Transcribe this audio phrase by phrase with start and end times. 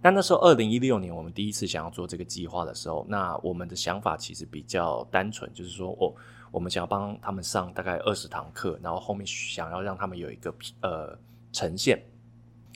[0.00, 6.14] 那那时候二零一六年我们第一次想要做这个计划的时候，那我们的想法其实比较单纯，就是说，哦
[6.52, 11.18] 我们想要帮他们上大概二十堂课，然后后面想要让他们有一个呃
[11.52, 12.00] 呈现，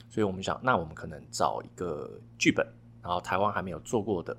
[0.09, 2.67] 所以我们想，那我们可能找一个剧本，
[3.01, 4.35] 然后台湾还没有做过的，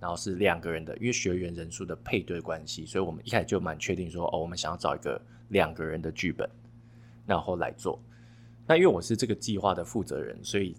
[0.00, 5.18] 然后是两个人的，因为学员人数的配对关系，所以我们一开始就蛮确定说，哦，我们想要找一个
[5.50, 6.50] 两个人的剧本，
[7.24, 7.98] 然后来做。
[8.66, 10.74] 那因为我是这个计划的负责人，所以。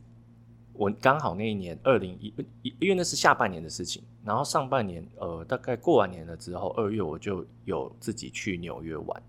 [0.77, 9.23] 我刚好那一年二零一一，因为那是下半年的事情，然后上半年，呃，大概过完年了之后，二月我就有自己去纽约玩，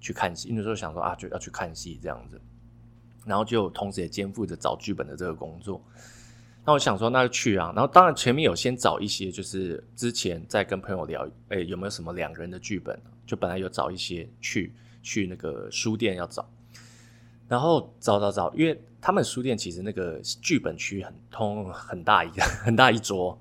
[0.00, 0.50] 去看戏。
[0.52, 2.38] 那时候想说啊，就要去看戏这样子，
[3.24, 5.82] 然后就同时也肩负着找剧本的这个工作。
[6.64, 7.72] 那我想说，那就去啊。
[7.74, 12.96] 然后当然前面有先找一些，就是之前在跟朋友聊，哎，有没有什么两个人的剧本？
[13.26, 16.46] 就本来有找一些去去那个书店要找，
[17.48, 18.78] 然后找找找，因为。
[19.02, 23.36] 他们书店其实那个剧本区很通很大一个很大一桌，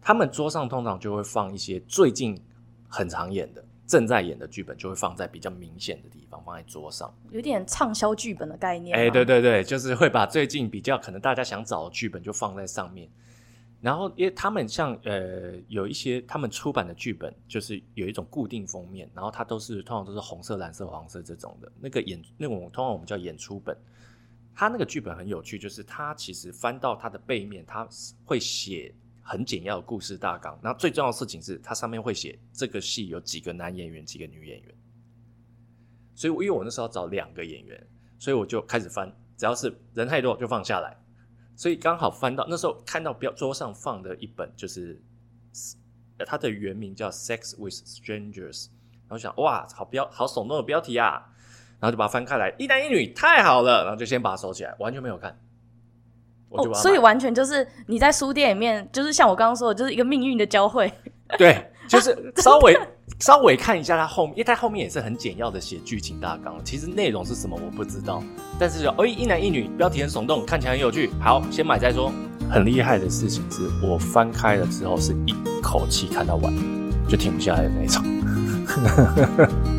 [0.00, 2.40] 他们桌上通常就会放一些最近
[2.88, 8.96] 很常演的正在演的剧本，就会放在比较明显的地方，放在桌上，有点畅销剧本的概念。
[8.96, 13.10] 哎，对对对，就是会把最近比较可能大家想找的剧本就放在上面。
[13.80, 23.76] 然后，因为他们像呃有一些他们出版的剧本，就是有一种固定封面，然后它都是通常都是红色、蓝色、黄色这种的那个演那种，通常我们叫演出本。
[24.54, 27.88] 他那个剧本很有趣，就是他其实翻到它的背面，他
[28.24, 30.58] 会写很简要的故事大纲。
[30.62, 34.74] 那最重要的事情是，他上面会写这个戏有几个男演员，几个女演员。
[36.14, 37.86] 所以，因为我那时候要找两个演员，
[38.18, 40.96] 所以我就开始翻，只要是人太多就放下来。
[41.56, 45.02] 所以刚好翻到那时候看到标桌上放的一本，就是
[46.26, 48.66] 它的原名叫《Sex with Strangers》，
[49.08, 51.33] 然后想哇，好标好耸动的标题啊！
[51.80, 53.82] 然后就把它翻开来，一男一女，太好了。
[53.84, 55.36] 然后就先把它收起来，完全没有看。
[56.50, 60.92] 哦，所以完全就是你在书店里面，就是像我刚刚说的，就是一个命运的交汇。
[61.36, 62.78] 对， 就是稍微
[63.18, 66.56] 稍微看一下它后面，因为它后面也是很简要的写剧情大纲。
[66.64, 68.22] 其实内容是什么我不知道，
[68.58, 71.10] 但是就哎，一男一女，标题很耸动，看起来很有趣。
[71.20, 72.12] 好，先买再说。
[72.50, 76.54] 很厉害的事情是我翻开了之后是一口气看到完，
[77.08, 78.04] 就停不下来的那一种。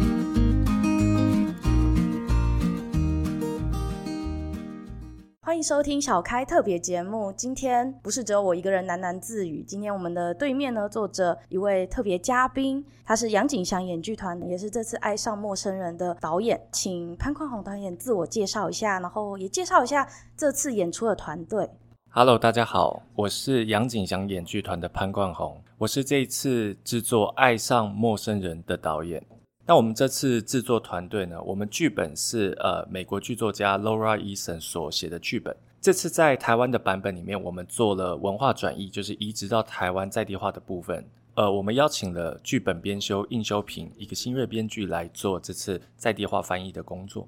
[5.66, 7.31] 收听小开特别节目。
[7.31, 9.64] 今天不是只有我一个人喃喃自语。
[9.64, 16.62] 今天我们的对面呢，坐着一位特别嘉宾，他是杨景祥演剧团，也是这次《爱上陌生人》的导演。
[16.72, 21.68] 请潘宽宏导演自我介绍一下，然后也介绍一下这次演出的团队。
[22.12, 29.26] Hello，大家好，我是杨景祥演剧团的潘冠宏，我是这一次制作《爱上陌生人》的导演。
[29.68, 35.56] 那我们这次制作团队呢，我们剧本是呃美国剧作家 Laura Eason 所写的剧本。
[35.81, 41.03] 这次在台湾的版本里面，我们做了文化转译，就是移植到台湾在地化的部分。
[41.34, 47.28] 呃，我们邀请了剧本编修应修平，一个新锐编剧来做这次在地化翻译的工作。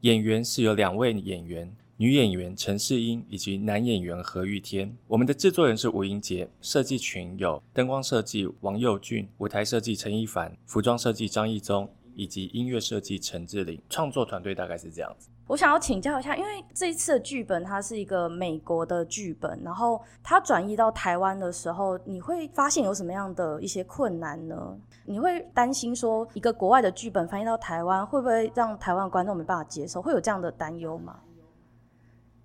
[0.00, 1.72] 演员是有两位演员。
[2.00, 13.78] 女演员陈世英以及男演员何玉天，我们的制作人是吴英杰，设计群有灯光设计王佑俊，舞台设计陈一凡，服装设计张义宗，以及音乐设计陈志玲。
[13.90, 15.28] 创作团队大概是这样子。
[15.46, 24.74] 我想要请教一下，因为这一次的剧本它是一个美国的剧本，然后它转移到台湾的时候，你会发现有什么样的一些困难呢？
[25.04, 30.00] 你会担心说一个国外的剧本翻译到台湾，会不会让台湾观众没办法接受？
[30.00, 31.20] 会有这样的担忧吗？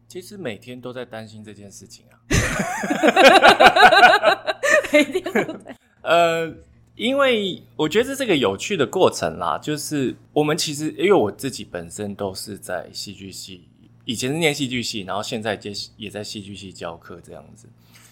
[0.07, 2.13] 其实每天都在担心这件事情啊，
[4.93, 5.75] 每天都在。
[6.03, 6.53] 呃，
[6.95, 13.67] 因为我觉得这是个有趣的过程啦，就是我们其实因为我自己本身都是在戏剧系，
[14.05, 17.67] 以前是念戏剧系，然后现在接也在戏剧系教课这样子，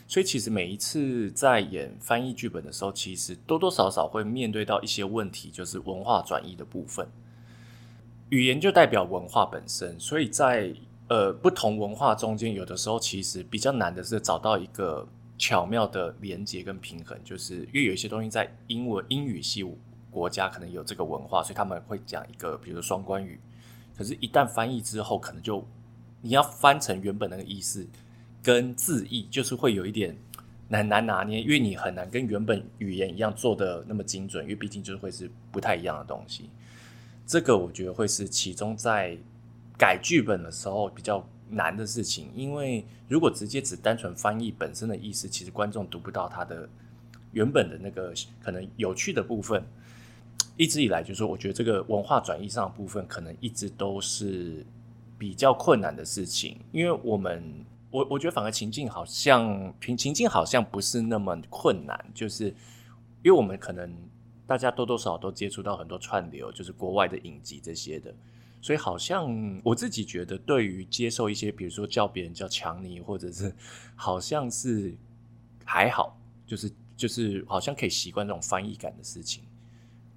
[0.07, 7.07] 所以其实每一次在演翻译剧本的时候，其实多多少少会面对到一些问题，就是文化转移的部分。
[8.29, 10.73] 语言就代表文化本身，所以在
[11.09, 15.05] 呃，不同文化中间，有的时候其实比较难的是找到一个
[15.37, 19.63] 巧妙的连接跟平衡，就是因为有一些东西在英文英语系
[20.09, 23.39] 国家可能有这个文化，所以他们会讲一个，比如双关语。
[23.95, 25.67] 可是，一旦翻译之后，可能就
[26.21, 27.85] 你要翻成原本那个意思
[28.41, 30.17] 跟字义，就是会有一点
[30.69, 36.49] 难难拿捏，因为你很难跟原本语言一样做的那么精准，因为毕竟就是会是不太一样的东西。
[37.27, 39.17] 这个我觉得会是其中在。
[39.77, 46.67] 改剧本的时候比较难的事情，因为如果直接只单纯翻译本身的意思，其实观众读不到它的
[47.31, 49.63] 原本的那个可能有趣的部分。
[50.55, 54.63] 一直以来，就是说我觉得这个文化转译上的部分，可能一直都是
[55.17, 57.43] 比较困难的事情，因为我们
[57.89, 62.45] 我我觉得反而情境好像情情境好像不是那么困难，就是
[63.23, 63.91] 因为我们可能
[64.45, 68.13] 大家多多少少都接触到很多串流，就是国外的影集这些的，
[68.63, 73.53] 所以好像我自己觉得，对于接受一些，比如说叫别人叫强尼，或者是
[73.93, 74.95] 好像是
[75.65, 76.17] 还好，
[76.47, 79.43] 就是就是好像可以习惯这种翻译感的事情。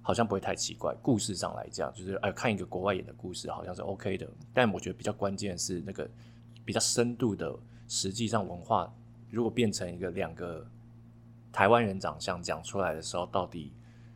[0.01, 0.95] 好像不会太奇怪。
[1.01, 4.25] 故事上来讲，就是哎，看一个国外演的故事，好像是 OK 的。
[4.53, 6.09] 但我觉得比较关键是那个
[6.63, 7.53] 比较深度的，
[7.89, 8.89] 实际上文化
[9.29, 10.65] 如果变成一个两个
[11.51, 13.73] 台湾人长相讲出来的时候，到底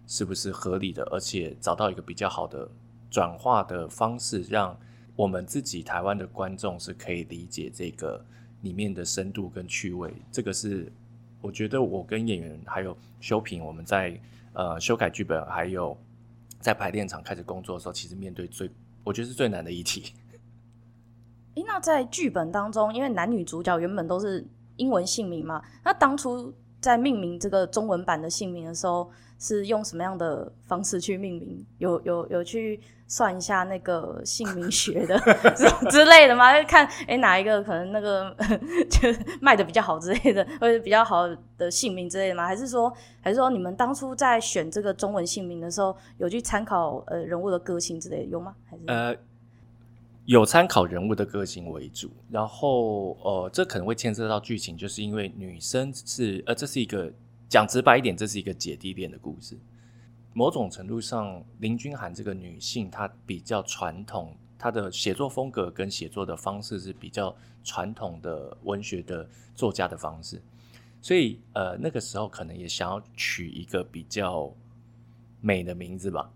[0.07, 1.03] 是不是合理的？
[1.11, 2.71] 而且找到一个比较好的
[3.11, 4.75] 转化的方式，让
[5.15, 8.25] 我们自己台湾的观众是可以理解这个
[8.61, 10.11] 里面的深度跟趣味。
[10.31, 10.91] 这个是
[11.41, 14.19] 我觉得我跟演员还有修平我们在。
[14.53, 15.97] 呃，修改剧本，还有
[16.59, 18.69] 在排练场开始工作的时候，其实面对最，
[19.01, 20.11] 我觉得是最难的议题。
[21.55, 31.65] 诶，那在剧本当中，因为男女主角原本都是英文姓名嘛，那当初在命名这个中文版的姓名的时候，是用什么样的方式去命名？
[31.77, 35.19] 有有有去算一下那个姓名学的
[35.91, 36.51] 之类的吗？
[36.63, 38.35] 看诶、哪一个可能那个
[38.89, 42.47] 就卖的比较好之类的，或者比较好的姓名之类的吗？
[42.47, 42.91] 还是说
[43.21, 48.55] 还是说你们当初在选这个中文姓名的时候，有去参考呃人物的个性之类的有吗？
[48.69, 49.19] 还是
[50.25, 57.11] 有参考人物的个性为主，然后呃这可能会牵涉到剧情，就是因为女生是呃这是一个。
[57.51, 59.59] 讲直白一点，这是一个姐弟恋的故事。
[60.31, 70.41] 某种程度上，林君涵这个女性，她比较传统，她的写作风格跟写作的方式是比较传统的文学的作家的方式。
[71.01, 74.49] 所以，呃，那个时候可能也想要取一个比较
[75.41, 76.31] 美的名字吧。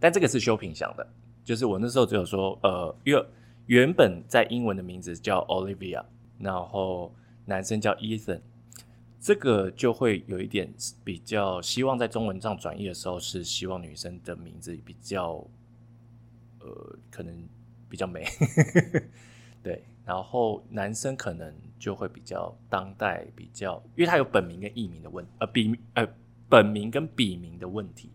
[0.00, 1.06] 但这个是修平想的，
[1.44, 3.24] 就是我那时候只有说，呃，因为
[3.66, 6.02] 原本在英文的名字叫 Olivia，
[6.38, 7.14] 然后
[7.44, 8.40] 男生叫 Ethan。
[9.20, 10.70] 这个就会有一点
[11.02, 15.42] 比较希望在中文上转译的时候，是希望女生的名字比较，
[16.60, 17.48] 呃，可能
[17.88, 18.26] 比较美，
[19.62, 19.82] 对。
[20.04, 26.06] 然后男生可能就会比较当代，比较，因为他有本名跟艺名的问，呃，笔呃
[26.46, 28.10] 本名跟笔名的问题。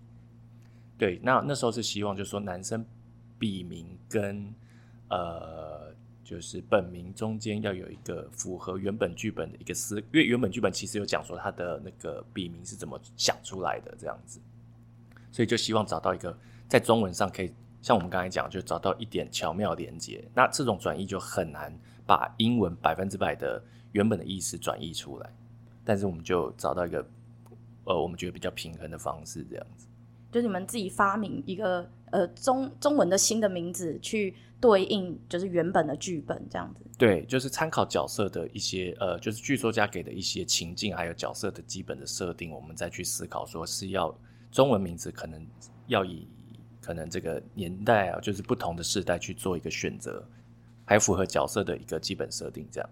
[0.96, 2.86] 对，那那时候是希望就是说男生
[3.40, 4.54] 笔名跟
[5.10, 5.90] 呃。
[6.22, 14.40] 就是本名中间要有一个符合原本剧本的一个思，因为原本剧本其实有讲说他的那个笔名是怎么想出来的这样子，
[15.32, 16.38] 所以就希望找到一个
[16.68, 17.52] 在中文上可以
[17.82, 20.24] 像我们刚才讲，就找到一点巧妙连接。
[20.36, 21.76] 那这种转译就很难
[22.06, 23.60] 把英文百分之百的
[23.94, 25.34] 原本的意思转译出来，
[25.84, 27.04] 但是我们就找到一个
[27.86, 29.88] 呃，我们觉得比较平衡的方式，这样子。
[30.32, 34.36] 就你们自己发明一个呃中中文的新的名字去。
[34.62, 44.14] 对应就是原本的剧本这样子，对，就是参考角色的一些呃，就是剧作家给的一些情境，还有角色的基本的设定，我们再去思考，说是要
[44.52, 45.48] 中文名字，可能
[45.88, 46.28] 要以
[46.82, 50.22] 可能这个年代啊，就是不同的世代去做一个选择，
[50.84, 52.90] 还符合角色的一个基本设定这样。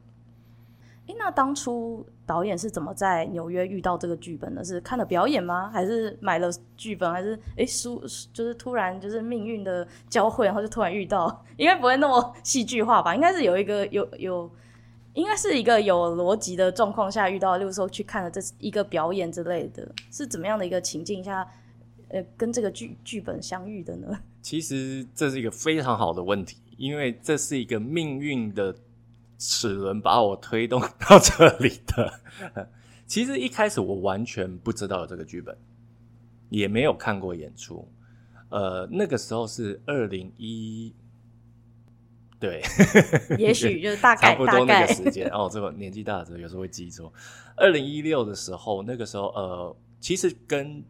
[1.07, 4.61] 诶，那当初导演是怎么在纽约遇到这个剧本的？
[4.61, 5.69] 是看了表演吗？
[5.71, 7.09] 还是买了剧本？
[7.09, 8.01] 还是诶书
[8.33, 11.43] 就是突然就是命运的交汇，然后就突然遇到？
[11.55, 13.15] 应该不会那么戏剧化吧？
[13.15, 14.51] 应该是有一个有有，
[15.13, 21.47] 应该是一个有逻辑的状况下遇到，例如说去看了这一个表演之类的，是怎么样的一个情境下，
[22.09, 24.09] 呃，跟这个剧剧本相遇的呢？
[24.41, 28.75] 其实这是一个非常好的问题，因为这是一个命运的。
[29.37, 32.19] 齿轮把我推动到这里的。
[33.05, 35.57] 其实一开始我完全不知道这个剧本，
[36.49, 37.87] 也没有看过演出。
[38.49, 40.93] 呃，那个时候是二零一，
[42.39, 42.61] 对，
[43.37, 45.29] 也许就是大概 差不多那个时间。
[45.29, 47.11] 哦，这个年纪大的时候有时候会记错。
[47.55, 50.83] 二零一六的时候，那个时候呃，其实跟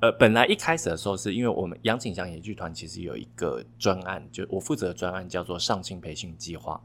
[0.00, 6.82] 呃本来一开始的时候，是因为我们杨景祥演剧团其实有一个专案，就我负责的专案叫做上清培训计划。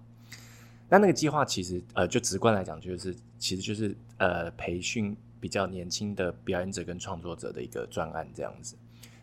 [0.92, 8.76] 那那个计划其实，呃，就直观来讲，就是其实就是呃，培训比较年轻的表演者跟创作者的一个专案这样子。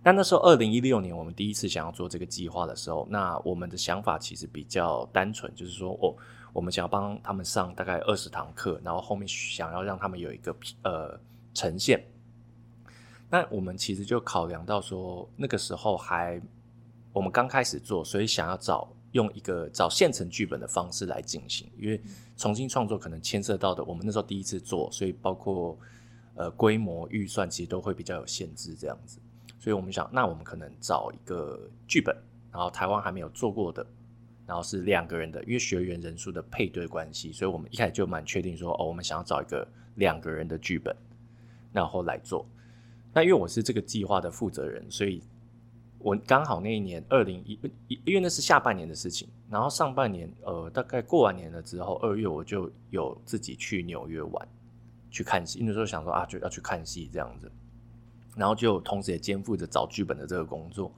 [0.03, 6.17] 那那时候二零一六年，我们第一次想要做这个计划的时候，那我们的想法其实比较单纯，就是说，哦，
[6.55, 11.21] 我们想要帮他们上大概二十堂课，然后后面想要让他们有一个呃
[11.53, 12.03] 呈现。
[13.29, 16.41] 那我们其实就考量到说，那个时候还
[17.13, 18.91] 我们刚开始做，所以想要找。
[19.13, 22.01] 用一个找现成剧本的方式来进行，因为
[22.37, 25.79] 重新创作可能牵涉到的，我们那时候第一次做，所以包括
[26.35, 29.19] 呃规模预算其实都会比较有限制这样子，
[29.59, 32.15] 所以我们想，那我们可能找一个剧本，
[32.53, 33.85] 然后台湾还没有做过的，
[34.47, 40.95] 然后是两个人的，因为学员人数的配对关系，所以我们一开始就蛮确定说，哦，我们想要找一个两个人的剧本，
[41.73, 42.47] 然后来做。
[43.15, 45.23] 那因为我是这个计划的负责人，所以
[45.99, 54.49] 我刚好那一年二零一，一因为那是下半年的事情，然后上半年，呃，大概过完年了之后，二月我就有自己去纽约玩，
[55.11, 57.51] 去看戏，那时候想说啊，就要去看戏这样子。
[58.37, 60.93] 然后就同时也肩负着找剧本的这个工作，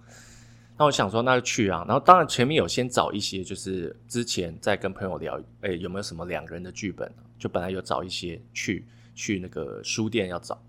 [0.76, 1.82] 那我想说那就去啊。
[1.88, 7.10] 然后当然前面有先找一些，就是之前在跟朋友聊，哎，有没有什么两个人的剧本？
[7.38, 10.60] 就本来有找一些去去那个书店要找，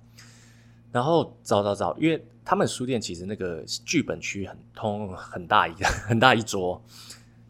[0.91, 6.81] 然后找找找，因为他们书店其实那个剧本区很通很大一个 很大一桌，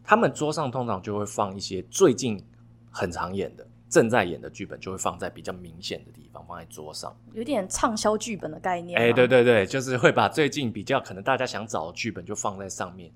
[0.04, 2.42] 他们桌上通常就会放一些最近
[2.90, 3.66] 很常演的。
[3.88, 8.98] 正在演的剧本就会放在比较明显的地方，放在桌上，有点畅销剧本的概念。
[8.98, 13.12] 哎、欸，对对对，就是会把最近比较可能大家想找的剧本就放在上面。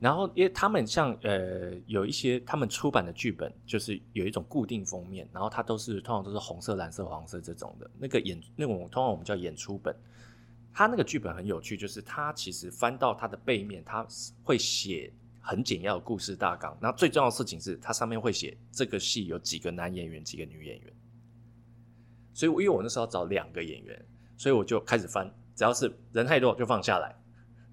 [0.00, 7.90] 然后，因为他们像呃有一些他们出版的剧本，就是有一种固定封面，然后它都是通常都是红色、蓝色、黄色这种的。
[7.98, 9.94] 那个演那种通常我们叫演出本，
[10.72, 14.06] 它那个剧本很有趣，就是它其实翻到它的背面，它
[14.42, 15.12] 会写。
[15.40, 20.92] 很简要的故事大纲，然后最重要的事情是，它上面会写这个戏有几个男演员，几个女演员。
[22.34, 24.04] 所以，因为我那时候找两个演员，
[24.36, 27.16] 所以我就开始翻，只要是人太多就放下来。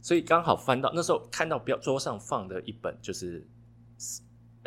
[0.06, 3.44] 所以刚好翻到那时候看到标桌上放的一本，就是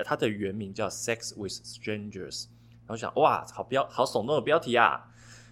[0.05, 2.43] 它的原名叫《Sex with Strangers》，
[2.85, 5.01] 然后想哇，好标好耸动的标题啊，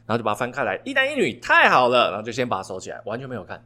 [0.05, 3.65] 然后就把它翻开来，一男一女，太好了，然后就先把它收起来，完全没有看。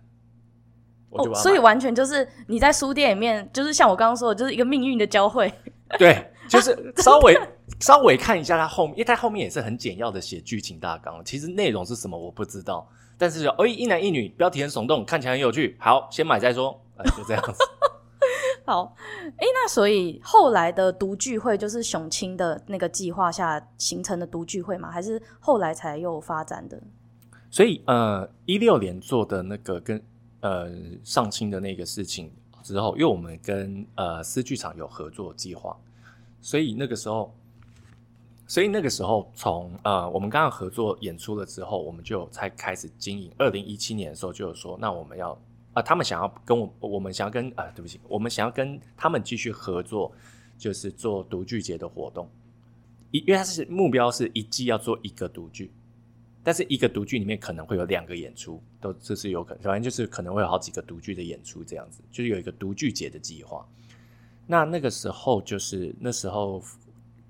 [1.09, 5.51] 哦，所以完全就是你在书店里面，就是像我刚刚说的，就是一个命运的交汇。
[5.99, 7.35] 对， 就是稍微
[7.81, 11.25] 稍微看一下它后面，因为它后面也是很简要的写剧情大纲。
[11.25, 12.87] 其实内容是什么我不知道，
[13.21, 15.77] 但是哎，一男一女，标题很耸动，看起来很有趣。
[15.79, 17.53] 好，先买再说，呃，就这样子。
[18.65, 18.97] 好，
[19.37, 24.91] 哎，那所以后来的读聚会就是熊青的那个计划下形成的读聚会吗？
[24.91, 26.81] 还是后来才又发展的？
[27.51, 30.03] 所以呃，一六年做的那个跟。
[30.43, 30.73] 呃，
[31.05, 35.77] 上青的那个事情之后，因为我们跟呃思剧场有合作计划，
[36.41, 37.37] 所以那个时候，
[38.51, 43.31] 所以那个时候从呃我们刚刚合作演出了之后，我们就才开始经营。
[43.39, 45.41] 二零一七年的时候就有说，那我们要
[45.73, 50.11] 啊、他们想要跟我，我们想要跟啊、对不起，我们想要跟他们继续合作，
[50.59, 52.29] 就是做独剧节的活动。
[53.13, 55.71] 一，因为它是目标是一季要做一个独剧。
[56.43, 63.65] 但是一个独剧里面可能会有两个演出，都这是有可能，反正就是可能会有好几个独剧的演出这样子，就是有一个独剧节的计划。
[64.45, 66.61] 那那个时候就是那时候，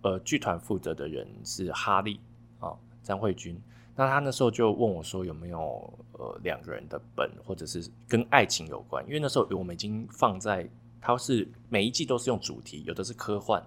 [0.03, 2.19] 呃，剧团负责的人是哈利
[2.59, 3.61] 啊，张慧君。
[3.97, 9.05] 那他那时候就问我说有没有呃两个人的本，或者是跟爱情有关？
[9.07, 10.67] 因为那时候我们已经放在，
[11.03, 13.61] 它是每一季都是用主题，有的是科幻，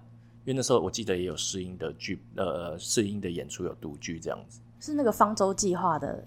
[0.44, 4.60] 因为那时候我记得也有试音的剧，呃，试音的演出有独剧这样子。
[4.80, 6.26] 是那个方舟计划的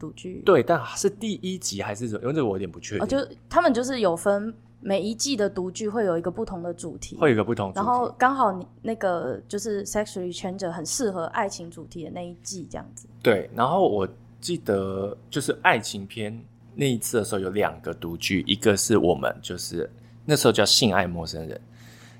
[0.00, 2.22] 独剧，对，但是第一集还是什么？
[2.22, 3.04] 因为这个我有点不确定。
[3.04, 4.52] 哦，就他们就是有分
[4.86, 7.76] 每一季的读剧会有一个不同的主题，会有一个不同主题。
[7.76, 13.08] 然后刚好你那个就是《Sex with Strangers》很适合爱情主题的那一季这样子。
[13.22, 14.06] 对，然后我
[14.42, 16.38] 记得就是爱情片
[16.74, 19.90] 那一次的时候有两个读剧，一个是我们就是
[20.26, 21.58] 那时候叫《性爱陌生人》，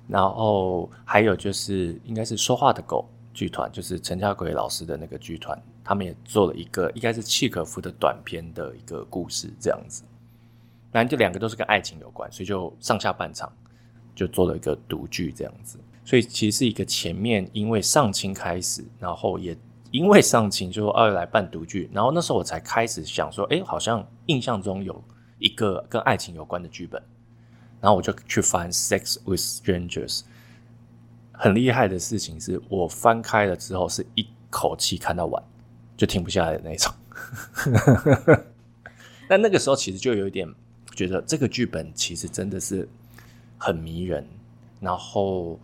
[0.09, 5.63] 然后还有就是应该是说话的狗剧团，就是陈家奎老师的那个剧团。
[5.85, 10.03] 他们也做了一个应该是契可夫的短片的一个故事，这样子。
[10.95, 13.53] 反正这两个都是跟爱情有关，所以就上下半场
[14.15, 15.77] 就做了一个独剧这样子。
[16.05, 19.59] 所以其实是一个前面因为上清开始，然后也
[19.91, 25.03] 因为上清就二来办独剧，然后那时候我才开始想说，哎，好像印象中有
[25.41, 27.03] 一个跟爱情有关的剧本，
[27.81, 30.21] 然后我就去翻《Sex with Strangers》。
[31.33, 35.43] 很厉害的事情是我翻开了之后是一口气看到完。
[35.97, 36.93] 就停不下来的那种，
[39.29, 40.53] 但那个时候其实就有一点
[40.95, 42.89] 觉得这个剧本其实真的是
[43.59, 44.27] 很迷人，
[44.81, 45.59] 然后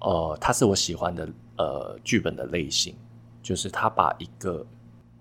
[0.00, 2.94] 呃，它是我喜欢的呃剧本的类型，
[3.42, 4.64] 就是他把一个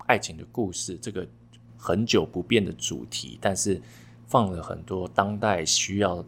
[0.05, 1.27] 爱情的故事这个
[1.77, 3.81] 很久不变的主题，但是
[4.27, 6.23] 放了很多当代需要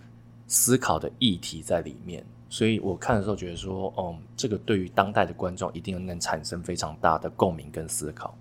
[0.48, 2.26] 思考的议题在里面。
[2.50, 8.36] 所以我看的时候觉得说，嗯，这个对于当代的观众一定能产生非常大的共鸣跟思考。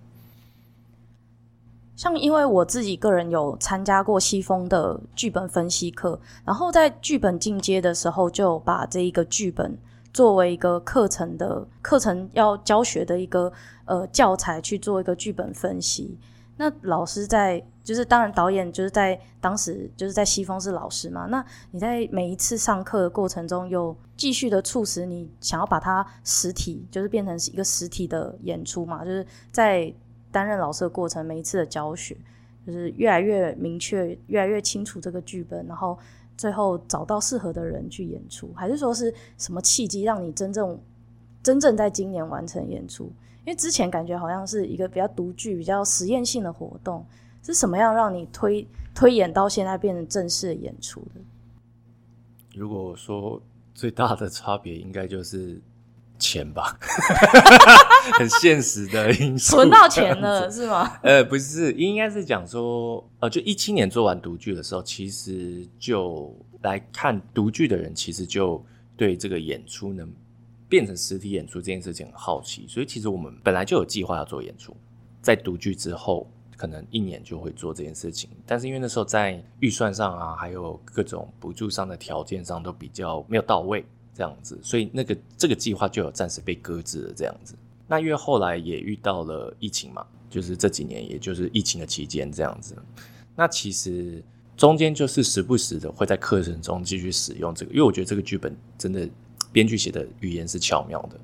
[1.98, 9.76] 像因为我自己个人有参加过西风的剧本分析课，然后在剧本进阶的时候，就把这一个剧本
[10.14, 13.52] 作为一个课程的课程要教学的一个
[13.84, 16.16] 呃教材去做一个剧本分析。
[16.56, 21.26] 那老师在，就是当然导演就是在当时就是在西风是老师嘛。
[21.26, 29.04] 那你在每一次上课的过程中，有继续的促使你想要把它实体，就是变成一个实体的演出嘛？
[29.04, 29.92] 就是在
[30.30, 32.16] 担任老师的过程，每一次的教学，
[32.66, 35.98] 就是越来越明确，越来越清楚这个剧本，然后
[36.36, 40.78] 最后找到适合的人去演出，还是说是什么契机让你真正
[41.42, 43.04] 真正在今年完成演出？
[43.44, 47.06] 因为之前感觉好像是一个比较独具、比较实验性的活动，
[47.42, 51.20] 是什么样让你推推演到现在变成正式的演出的？
[52.54, 53.40] 如果说
[53.72, 55.58] 最大的差别，应该就是
[56.18, 56.78] 钱吧，
[58.18, 59.56] 很现实的因素。
[59.56, 60.98] 存到钱了是吗？
[61.02, 68.64] 呃，不是，应该是讲说，呃，就一七年做完独剧的时候，其实就来看独剧的人，其实就
[68.96, 70.12] 对这个演出能。
[70.70, 74.76] 变成实体演出这件事情很好奇，所以其实我们本来就有计划要做演出，
[75.22, 83.82] 在独剧之后可能一年就会做这件事情，但是因为那时候在预算上啊，还有各种补助上的条件上都比较没有到位，
[84.18, 87.54] 这样子，所以那个这个计划就有暂时被搁置了这样子。
[87.86, 92.76] 那因为后来也遇到了疫情嘛，就是这几年也就是疫情的期间这样子，
[93.36, 94.20] 那其实
[94.56, 99.08] 中间就是时不时的会在课程中继续使用这个，因为我觉得这个剧本真的。
[99.50, 101.18] 编剧写的语言是巧妙的，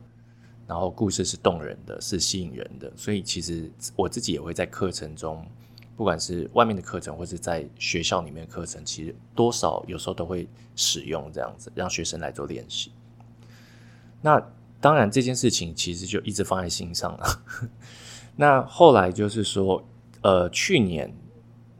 [0.66, 5.46] 然后故事是动人的，是吸引人的，所以其实我自己也会在课程中，
[5.96, 12.90] 不管是外面的课程或是在学校里面的课程，其实多少有时候都会使用这样子，让学生来做练习。
[14.20, 14.44] 那
[14.80, 17.42] 当然这件事情其实就一直放在心上了。
[18.36, 19.82] 那后来就是说，
[20.22, 21.14] 呃，去年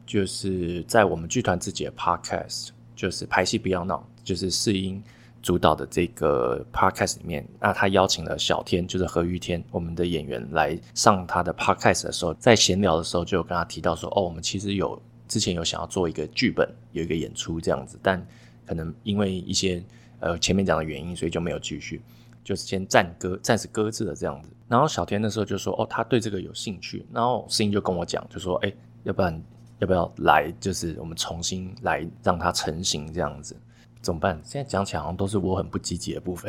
[0.05, 5.03] 就是在我们剧团自己的 podcast，就是排戏不要闹，就是试音。
[5.45, 18.19] 主导的这个 podcast 里面，那他邀请了小天，就是何玉天，我们的演员来上他的 podcast 的时候，在闲聊的时候就有跟他提到说，哦，我们其实有之前有想要做一个剧本，有一个演出这样子，但
[18.65, 19.83] 可能因为一些
[20.19, 22.01] 呃前面讲的原因，所以就没有继续，
[22.43, 24.49] 就是先暂搁，暂时搁置了这样子。
[24.67, 28.73] 然后小天那时候就说，哦，他对这个有兴趣，然后声音就跟我讲，就说，哎，
[29.03, 29.39] 要不然
[29.77, 33.55] 要不要来，就是我们重新来让它成型这样子。
[34.05, 34.39] 怎么办？
[34.43, 36.47] 现在讲起来好像都是我很不积极的部分，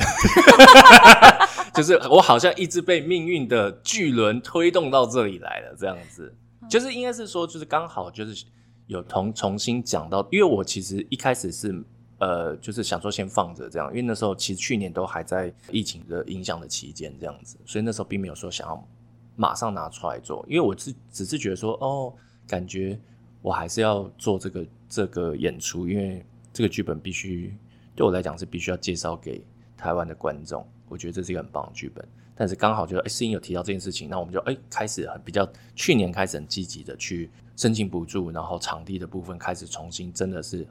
[1.72, 6.34] 就是我好像一直被命运的巨轮推动到这里来了，这样子，
[6.68, 8.44] 就是应该是说，就是刚好就是
[8.88, 11.82] 有同重新讲到，因为我其实一开始是
[12.18, 18.86] 呃，就是想说先放着这样，因为那时候其实去年都还在疫情的影响的期间这样子，所以那时候并没有说想要
[19.34, 22.12] 马上拿出来做，因为我是只是觉得说，哦，
[22.46, 23.00] 感觉
[23.40, 26.22] 我还是要做这个这个演出，因为。
[26.56, 27.54] 这个剧本必须
[27.94, 29.44] 对我来讲是必须要介绍给
[29.76, 32.02] 台湾的观众，我觉得这是一个很棒的剧本。
[32.34, 40.66] 但是刚好就哎，试音有提到这件事情，那我们就哎开始很比较去年开始很积极的去申请补助，然后场地的部分开始重新真的是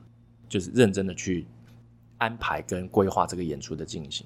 [0.49, 1.45] 就是认真的去
[2.17, 4.25] 安排跟规划这个演出的进行。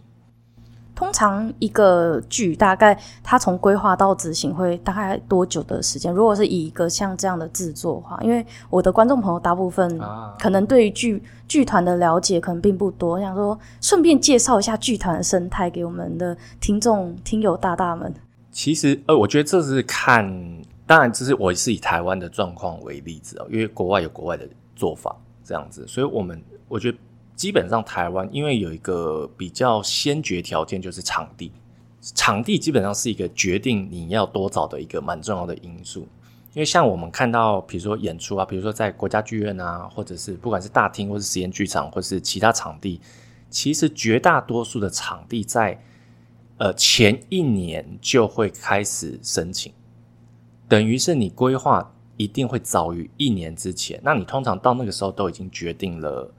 [0.99, 6.13] 通常一个剧大概它从规划到执行会大概多久的时间？
[6.13, 9.97] 如果是以一个像这样的制作的话，因为我的观众朋友大部分
[10.37, 18.13] 可能对于剧剧团的了解可能并不多，想说顺便介绍一下剧团的生态给我们的听众听友大大们。
[18.51, 20.29] 其实呃，我觉得这是看，
[20.85, 26.97] 当然这是我是以台湾的状况为例子哦，因为国外有国外的做法这样子，所以我们我觉得。
[27.39, 31.53] 基本上台湾因为有一个比较先决条件，就是场地，
[32.01, 36.01] 场地基本上是一个决定你要多早的一个蛮重要的因素。
[36.53, 42.99] 因为像我们看到，比如说演出啊，比如说在国家剧院啊，或者是不管是大厅或是实验剧场，或是其他场地，
[43.49, 45.81] 其实绝大多数的场地在
[46.57, 49.71] 呃前一年就会开始申请，
[50.67, 53.97] 等于是你规划一定会早于一年之前。
[54.03, 56.29] 那你通常到那个时候都已经决定了。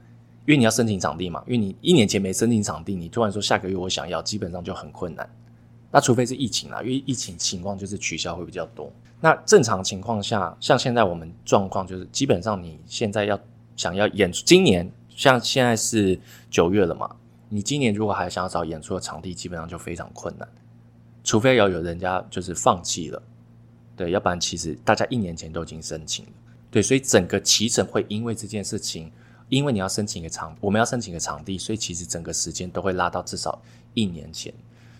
[0.51, 5.25] 因为你要申请场地嘛，因为你一年前没申请场地，你突然说下个月我想要，基本上就很困难。
[5.89, 8.91] 那除非是疫情啦，因为疫情情况就是取消会比较多。
[9.21, 13.39] 那正常情况下，像现在我们状况就是，基本上你现在要
[13.77, 17.09] 想要演出，今年像现在是九月了嘛，
[17.47, 20.45] 你今年如果还想要找演出的场地，基本上就非常困难。
[21.23, 23.23] 除非要有人家就是放弃了，
[23.95, 26.31] 对，要不然其实大家一年前都已经申请了，
[26.69, 29.09] 对，所以整个期程会因为这件事情。
[29.51, 33.61] 因为你要申请一个场，我们要申请一个场地，所以其实整个时间都会拉到至少
[33.93, 34.53] 一年前。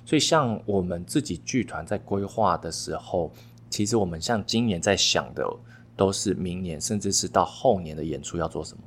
[0.06, 3.32] 所以像我们自己剧团在规划的时候，
[3.70, 5.48] 其实我们像今年在想的
[5.96, 8.84] 都是明年，甚至是到后年的演出要做什么，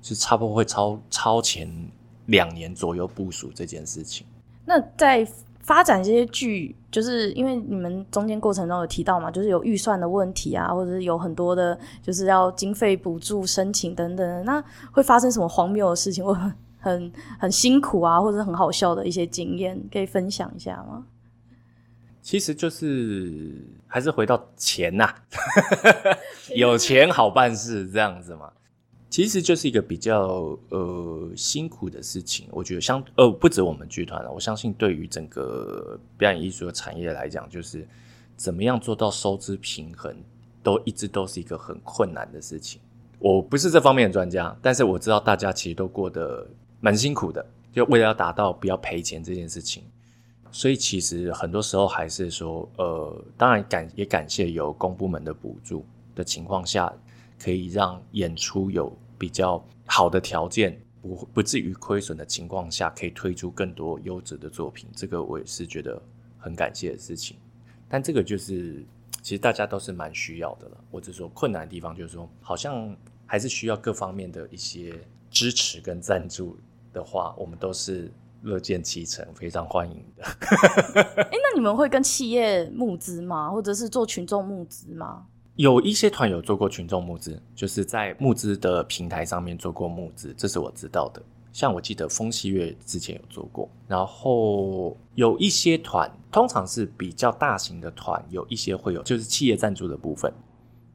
[0.00, 1.68] 是差不多会超超前
[2.26, 4.24] 两年左右部署这件事情。
[4.64, 5.26] 那在
[5.64, 21.04] 发展这些剧，就是因为你们中间过程中有提到嘛，就是有预算的问题啊，或者是有很多的，就是要经费补助申请等等，那会发生什么荒谬的事情，或很很很辛苦啊，或者很好笑的一些经验，可以分享一下吗？
[22.20, 25.16] 其实就是还是回到钱呐、 啊，
[26.54, 28.52] 有钱好办事这样子嘛。
[29.14, 37.86] 其实就是一个比较呃辛苦的事情，我觉得相呃不止我们剧团了，我相信对于整个表演艺术的产业来讲，就是
[38.34, 40.12] 怎么样做到收支平衡，
[40.64, 42.80] 都一直都是一个很困难的事情。
[43.20, 46.44] 我不是这方面的专家，但是我知道大家其实都过得
[46.80, 49.84] 蛮辛苦的，就为了要达到不要赔钱这件事情。
[50.50, 56.92] 所以其实很多时候还是说，呃，当然感也感谢有公部门的补助的情况下，
[57.40, 58.92] 可以让演出有。
[59.24, 65.98] 比较好的条件，不不至于亏损的情况下，可以推出更多优质的作品，这个我也是觉得
[66.38, 67.38] 很感谢的事情。
[67.88, 68.84] 但这个就是，
[69.22, 70.76] 其实大家都是蛮需要的了。
[70.92, 74.94] 或者说困难的地方，就是说，好像还是需要各方面的一些
[75.30, 76.58] 支持跟赞助
[76.92, 80.22] 的话，我们都是乐见其成，非常欢迎的。
[81.22, 83.50] 哎、那你们会跟企业募资吗？
[83.50, 85.24] 或者是做群众募资吗？
[85.56, 91.22] 有一些团有做过群众募资，就是在募资的平台上面做过募资，这是我知道的。
[91.52, 100.32] 像我记得风细月之前有做过，然后有一些团，通常是比较大型的团，有一些会有就是企业赞助的部分，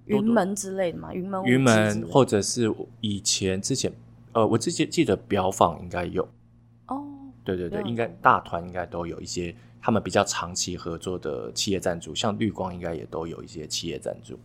[0.07, 2.69] 云门之类的嘛，云门云门或者是
[2.99, 3.89] 以前之前，
[4.33, 6.27] 呃，我之前记得表坊应该有
[6.87, 7.01] 哦，
[7.45, 9.55] 对对对，应该大团应该都有一些。
[9.81, 14.37] 他们比较长期合作的企业赞助，像绿光应该也都有一些企业赞助。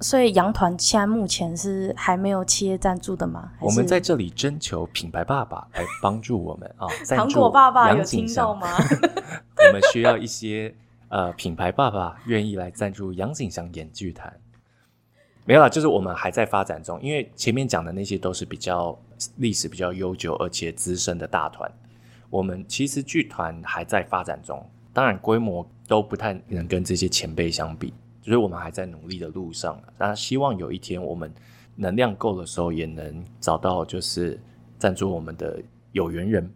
[0.00, 3.52] 所以羊团现在目前是还没有企业赞助的吗？
[3.60, 6.88] 我们在这里征求品牌爸爸来帮助我们啊！
[7.08, 8.68] 糖果爸爸有听到吗？
[9.68, 10.74] 我们需要一些
[11.08, 14.32] 呃品牌爸爸愿意来赞助杨景祥演剧团。
[15.44, 18.96] 没有啦，就是我们还在发展中，因为前面讲的那些都是比较
[19.36, 21.70] 历史比较悠久而且资深的大团。
[22.28, 29.80] 我们其实剧团还在发展中，当然规模都不太能跟这些前辈相比，所以我们还在努力的路上。
[29.98, 31.32] 当然，希望有一天我们
[31.76, 34.40] 能量够的时候，也能找到就是
[34.78, 35.60] 赞助我们的
[35.92, 36.50] 有缘人。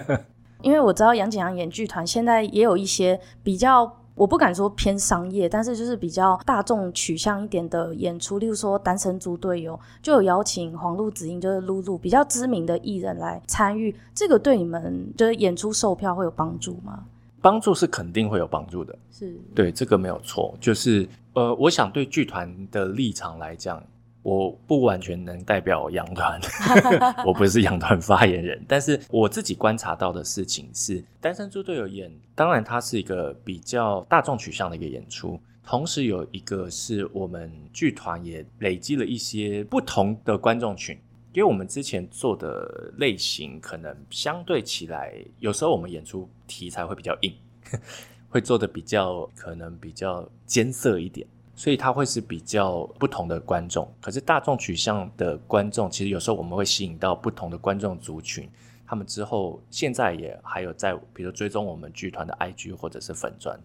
[0.62, 3.98] 因为我知道杨景阳演剧团现在也有一些比较。
[4.14, 13.96] 我不敢说偏商业，但是就是比较大众取向一点的演出，例如说《单身猪队友》，就有邀请黄路子英，就是露露比较知名的艺人来参与。
[14.14, 17.06] 这个对你们就是演出售票会有帮助吗？
[17.42, 20.56] 帮助是肯定会有帮助的，是对这个没有错。
[20.58, 23.84] 就是呃，我想对剧团的立场来讲。
[24.24, 26.40] 我不完全能代表羊团，
[27.26, 40.96] 我不是羊团发言人，但是我自己观察到的事情是，《单身猪队友》演，当然它是一个比较大众取向的一个演出，同时有一个是我们剧团也累积了一些不同的观众群，
[41.32, 47.34] 因为我们之前做的类型可能相对起来，有时候我们演出题材会比较硬，
[48.28, 51.26] 会做的比较可能比较艰涩一点。
[51.54, 58.48] 所以它会是比较不同的观众，可是大众取向的观众，其实有时候我们会吸引到不同的观众族群，
[58.86, 63.60] 他们之后现在也还有在，比如追踪我们剧团的 IG 或者是粉专，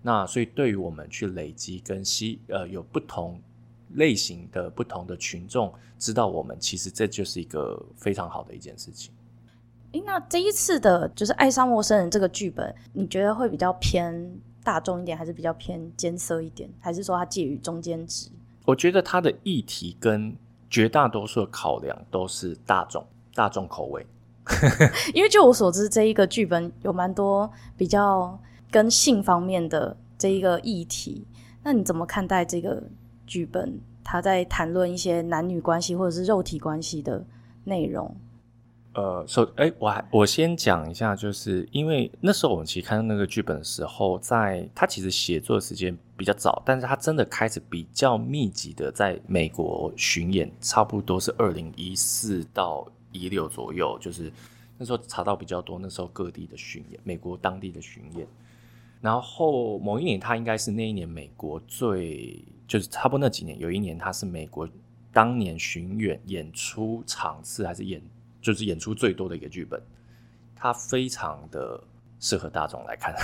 [0.00, 3.40] 那所以对于我们去累积跟吸呃有不同
[3.94, 9.12] 类型的不同的群众知道我们，其实这就是一个非常好的一件事情。
[9.92, 14.38] 诶，那这一次的就是《爱上陌生人》这个剧本，你觉得会比较偏？
[14.62, 18.28] 大众一点还是比较偏艰涩一点，还是说它介于中间值？
[18.66, 20.36] 我觉得它的议题跟
[20.68, 23.02] 绝大多数的考量都是大众
[23.34, 24.06] 大众口味。
[25.14, 28.38] 因为就我所知，这一个剧本有蛮多比较
[28.70, 31.26] 跟性方面的这一个议题。
[31.62, 32.82] 那你怎么看待这个
[33.30, 33.80] 剧本？
[34.02, 37.24] 他在谈论一些男女关系或者是肉体关系的
[37.62, 38.12] 内容？
[38.94, 54.32] 呃，首哎，我还我先讲一下，就是因为那时候我们其实看到那个剧本的时候，在他其实写作的时间比较早，但是他真的开始比较密集的在美国巡演，差不多是二零一四到一六左右，就是
[54.76, 58.26] 那时候查到比较多，那时候各地的巡演，美国当地的巡演，
[59.00, 64.68] 然后某一年他应该是那一年美国最就是差不多那几年，有一年他是美国
[65.12, 68.00] 当年巡演演出场次还是演。
[68.42, 69.78] 就是演出最多的一个剧本，
[70.56, 71.78] 它非常的
[72.18, 73.14] 适合大众来看，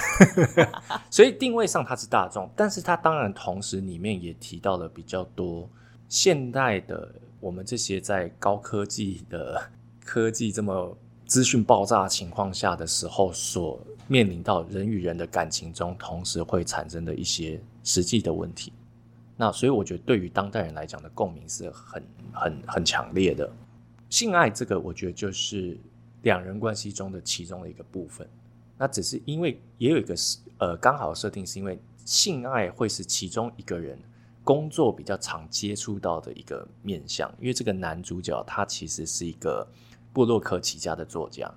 [1.11, 5.67] 所以定位上它是大众，但是它当然同时里面也提到了比较多
[6.07, 9.71] 现代的我们这些在高科技的
[10.05, 18.71] 科技这么资讯爆炸情况下的时候，所面临到人与人的感情中，同时会产生的一些实际的问题。
[19.37, 23.51] 那所以我觉得，对于当代人来讲的共鸣是很、很、很强烈的。
[24.09, 25.79] 性爱这个，我觉得就是
[26.23, 28.29] 两人关系中的其中的一个部分。
[28.79, 30.15] 那只是因为也有一个
[30.59, 33.99] 呃刚好设定，是因为性爱会是其中一个人
[34.43, 37.33] 工作比较常接触到的一个面向。
[37.41, 39.67] 因为这个男主角他其实是一个。
[40.13, 41.55] 布洛克起家的作家，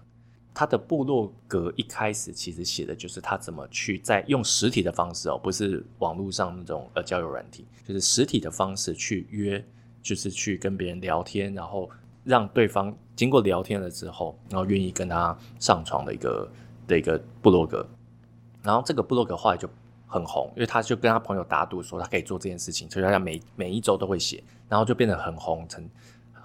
[0.54, 9.64] 他的部落格一开始其实写的就是他怎么去在用实体的方式哦，不是网络上那种呃交友软体，就是实体的方式去约，
[10.02, 11.90] 就是去跟别人聊天，然后
[12.24, 16.52] 让对方经过聊天了之后，然后愿意跟他上床的一个
[16.88, 17.88] 的一个部落格。
[18.62, 19.70] 然后这个部落格后来就
[20.08, 25.90] 很红，因为他就跟他朋友打赌说他可以做这件事情，所以他每每一周都会写，然后就变得很红，成。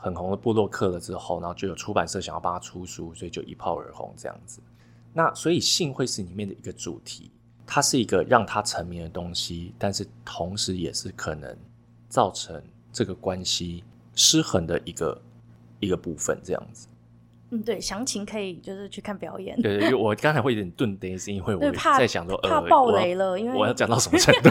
[0.05, 4.61] 很红的布洛克了之后，然后就有出版社想要帮他出书，所以就一炮而红这样子。
[5.15, 7.31] 那所以性会是里面的一个主题，
[7.67, 11.57] 它是一个让他成名的东西，但是同时也是可能
[12.07, 12.63] 造成
[12.93, 13.83] 这个关系
[14.15, 15.23] 失衡的一个
[15.81, 16.87] 一个部分这样子。
[17.55, 19.61] 嗯，对，详情可以就是去看表演。
[19.63, 24.51] 对对，我刚才会有点顿呆，是因为我在想说，怕爆雷了，因为我要讲到什么程度？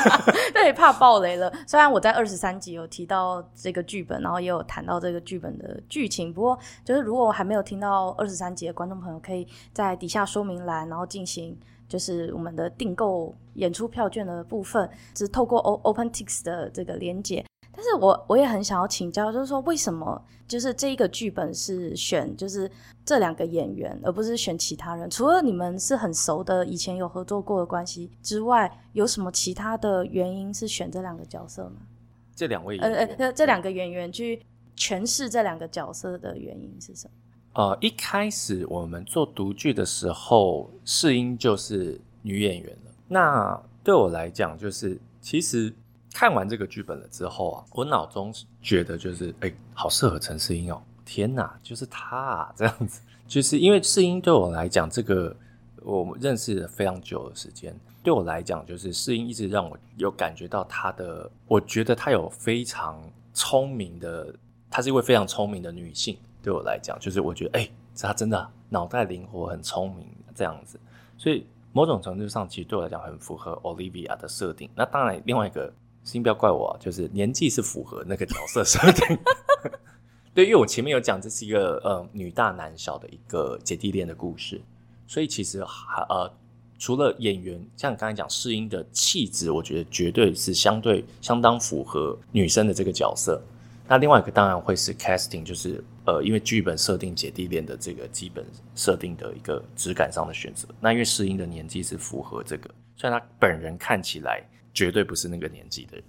[0.54, 1.52] 对，怕爆雷了。
[1.66, 11.56] 虽然我在二十三集有提到这个剧本，然后也有谈到这个剧本的剧情，不过就是如果我还没有听到二十三集的观众朋友，可以在底下说明栏，然后进行
[11.88, 17.44] 就是我们的订购演出票券的部分，是透过 OpenTix 的这个连结。
[17.80, 22.68] 但是我我也很想要请教，就是说为什么就是这一个剧本是选就是
[23.04, 25.08] 这两个演员，而不是选其他人？
[25.08, 31.76] 除了你们是很熟的，以前有合作过的关系之外，有什么其他的原因是选这两个角色吗？
[32.34, 34.42] 这两位演员呃呃，这两个演员去
[34.76, 37.62] 诠释这两个角色的原因是什么？
[37.62, 42.90] 呃，一开始我们做独剧的时候，世英就是女演员了。
[43.06, 45.72] 那对我来讲，就是其实。
[46.12, 50.82] 看完这个剧本了之后啊，我脑中觉得就是，哎、好适合陈世英哦！
[51.04, 55.34] 天哪，就是他啊，这样子，就是因为世英对我来讲，这个
[55.82, 63.00] 我认识了非常久的时间，对我来讲，就是世英一直让我有感觉到他的，我觉得他有非常
[63.32, 64.34] 聪明的，
[64.70, 66.18] 她是一位非常聪明的女性。
[66.42, 70.80] 对我来讲，就是我觉得，哎、她真的脑袋灵活，很聪明这样子，
[71.16, 74.68] 所以某种程度上，其实对我来讲很符合 Olivia 的设定。
[74.74, 75.72] 那当然，另外一个。
[76.08, 79.18] 先不要怪我，就是年纪是符合那个角色设定。
[80.32, 84.58] 对，因为我前面有讲，这是一个呃女大男小的一个姐弟恋的故事，
[85.06, 86.32] 所以其实还呃
[86.78, 93.42] 除了演员，像你刚才讲世英的气质，我觉得绝对是相对相当符合女生的这个角色。
[93.86, 100.66] 那另外一个当然会是 casting，就是呃因为剧本设定姐弟恋的这个基本设定的一个质感上的选择。
[100.80, 104.42] 那因为世英的年纪是符合这个，虽然他本人看起来。
[104.78, 106.04] 绝对不是那个年纪的人，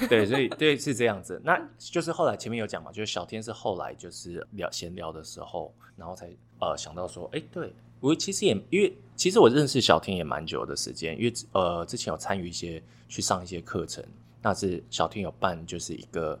[0.08, 1.38] 对，所以对是这样子。
[1.44, 14.02] 那就是后来前面有讲嘛，就是小天是后来就是聊闲聊的时候，然后才呃想到说，哎、欸，对我其实也因为其实我认识小天也蛮久的时间，因为呃之前有参与一些去上一些课程，
[14.40, 16.40] 那是小天有办就是一个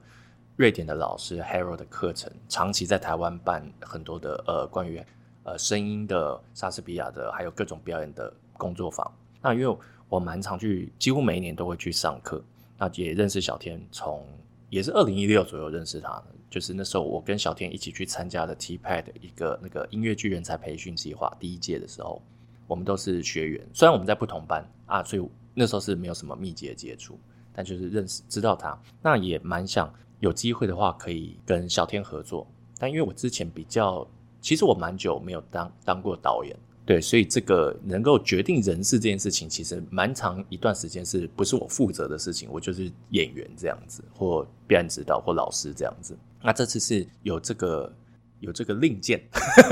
[0.56, 5.04] 瑞典的老师 Harold 的课程，长期在台湾办很多的呃关于
[5.44, 9.12] 呃声音的莎士比亚的还有各种表演的工作坊。
[9.42, 12.42] 那因为我蛮常去，几乎每一年都会去上课。
[12.78, 14.24] 那也认识小天，从
[14.68, 22.20] 也是二零一六左右认识他的，就是那时候我跟小天一起去参加的 TPAD 一个那个音乐剧人才培训计划第一届的时候，
[22.66, 23.66] 我们都是学员。
[23.72, 27.18] 虽然我们在不同班啊，所以那时候是没有什么密集的接触，
[27.52, 28.78] 但就是认识知道他。
[29.00, 32.46] 那也蛮想有机会的话可以跟小天合作，
[32.78, 34.06] 但因为我之前比较，
[34.40, 36.54] 其实我蛮久没有当当过导演。
[36.86, 42.48] 对，所以这个能够决定人事这件事情，其实蛮长一段时间是不是我负责的事情？
[42.48, 46.16] 我就是演员这样子，或表演指导，或老师这样子。
[46.40, 47.92] 那这次是有这个
[48.38, 49.20] 有这个令箭，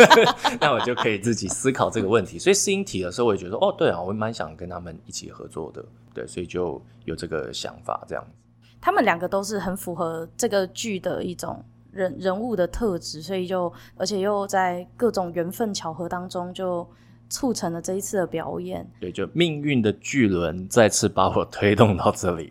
[0.61, 2.37] 那我就可以自己思考这个问题。
[2.37, 5.85] 所以试音提的时候，我也觉得哦，对啊，我蛮想跟他们一起合作的。
[6.13, 8.67] 对，所以就有这个想法这样子。
[8.81, 16.85] 他们两个都是很符合这个剧的一种人人物的特质，所以就而且又在各种缘分巧合当中就。
[17.29, 22.49] 促成了这一次的表演，对，就命运的巨轮再次把我推动到这里。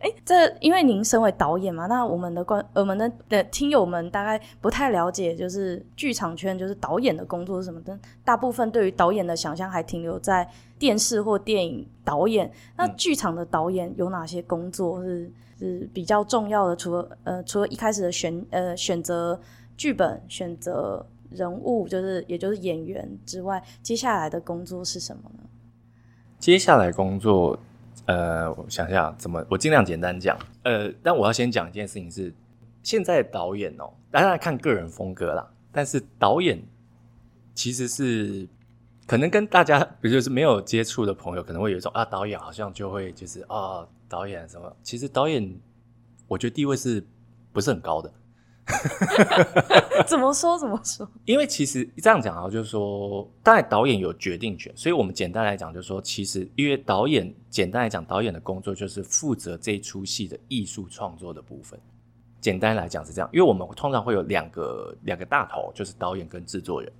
[0.00, 7.98] 哎、欸，这因为您身为导演嘛，那我们的观我们的的听友们大概不太了解，就是剧场圈就是导演的工作是什么的。
[8.24, 12.50] 大部分对于导演的想象还停留在电视或电影导演。
[12.76, 16.76] 那剧场的导演有哪些工作是是比较重要的？
[16.76, 19.40] 除了呃，除了一开始的选呃选择。
[19.78, 25.44] 剧本、选择人物，就是也就是演员之外，接下来的工作是什么呢？
[26.38, 27.58] 接下来工作，
[28.06, 30.38] 呃，我想想怎么，我尽量简单讲。
[30.62, 32.32] 呃，但我要先讲一件事情是，
[32.82, 36.62] 现在导演哦，当然看个人风格啦，但是导演
[37.54, 38.48] 其实是。
[39.06, 44.70] 可能跟大家，比如就是没有接触的朋友，可能会有一种啊，导演好像就会就是啊，导演什么？
[44.82, 45.58] 其实导演，
[46.26, 47.02] 我觉得地位是
[47.50, 48.12] 不是很高的？
[50.06, 50.58] 怎么说？
[50.58, 51.08] 怎么说？
[51.24, 61.78] 因为其实这样讲啊，就是说，当然导演有决定权，所以我们简单来讲，就是说，其实因为导演，简单来讲，导演的工作就是负责这出戏的艺术创作的部分。
[62.40, 66.92] 简单来讲是这样，因为我们通常会有两个两个大头，就是导演跟制作人。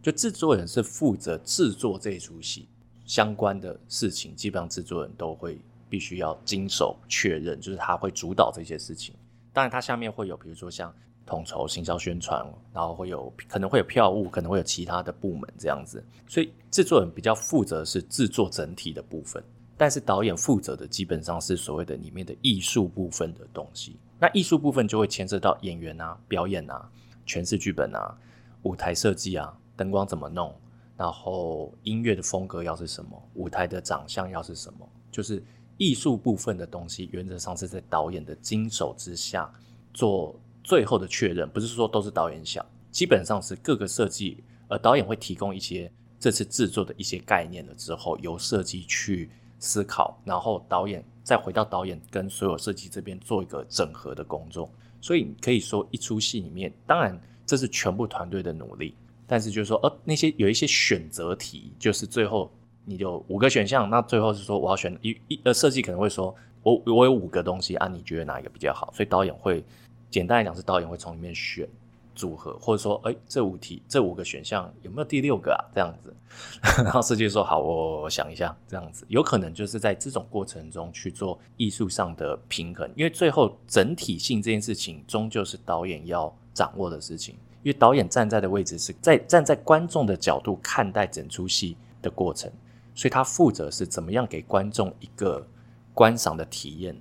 [0.00, 2.68] 就制作人是负责制作这出戏
[3.04, 5.58] 相关的事情，基本上制作人都会
[5.90, 9.14] 必须要经手确认，就是他会主导这些事情。
[9.52, 10.94] 当然，他下面会有，比如说像
[11.28, 16.02] 统筹、行销、宣传，然后会有可能会有票务，可能会有其他的部门这样子。
[16.26, 19.44] 所以制作人比较负责是制作整体的部分，
[19.76, 23.98] 但是导演负责的基本上是所谓的里面的艺术部分的东西。
[24.18, 26.90] 那艺术部分就会牵涉到演员啊、表演啊、
[27.26, 28.16] 诠释剧本啊、
[28.62, 29.54] 舞台设计啊。
[29.76, 30.52] 灯光怎么弄？
[30.96, 33.30] 然后音乐的风格要是什么？
[33.34, 34.88] 舞台的长相要是什么？
[35.12, 35.40] 就是
[35.76, 39.48] 艺术部分的东西，原则上是在导演的经手之下
[39.94, 40.34] 做
[40.68, 41.48] 最后的确认。
[41.48, 54.70] 不是说都是导演想，基本上是各个设计，呃，导演会提供一些这次制作的一些概念了之后，由设计去思考，然后导演再回到导演跟所有设计这边做一个整合的工作。
[55.00, 58.94] 所以可以说，一出戏里面，当然这是全部团队的努力。
[59.26, 62.52] 但是就是说，呃，那些有一些选择题，就是最后
[62.84, 68.92] 你有五个选项，那最后是说我要选一一呃，设计可能会说我我有五个东西啊，你觉得哪一个比较好？
[68.92, 69.64] 所以导演会
[70.10, 71.68] 简单来讲是导演会从里面选
[72.14, 75.60] 组合，或者说，哎，这五题这五个选项有没有第六个啊？
[75.74, 76.14] 这样子，
[76.82, 87.36] 然后设计说好，我我想一下，这样子有可能就是在这种过程中去做艺术上的平衡，因为最后整体性这件事情终究是导演要掌握的事情。
[87.64, 92.50] 因为导演站在的位置是在站在观众的角度看待整出戏的过程，
[92.94, 95.44] 所以他负责是怎么样给观众一个
[95.92, 96.96] 观赏的体验，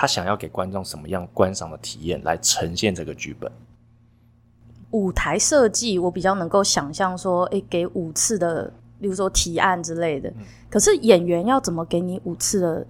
[0.00, 3.50] 他想要给观众什么样观赏的体验来呈现这个剧本。
[4.92, 10.30] 舞台设计我比较能够想象说，诶，给五次的，例如说提案之类的。
[10.30, 12.86] 嗯、可是演员要怎么给你五次的？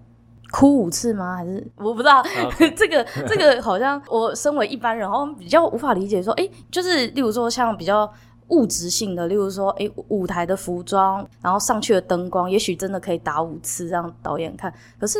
[0.51, 1.35] 哭五次吗？
[1.35, 2.23] 还是我不知道。
[2.77, 6.23] 这个这个好像我身为一般人，好像比较无法理解。
[6.23, 8.11] 说，哎，就是例如说像比较
[8.49, 14.73] 物质性的，例如说，哎，舞台的服装，然后上去的灯光，也许真的可以打五次让导演看。
[15.01, 15.19] 可是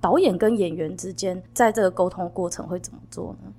[0.00, 3.52] 导演跟演员之间在这个沟通过程会怎么做呢？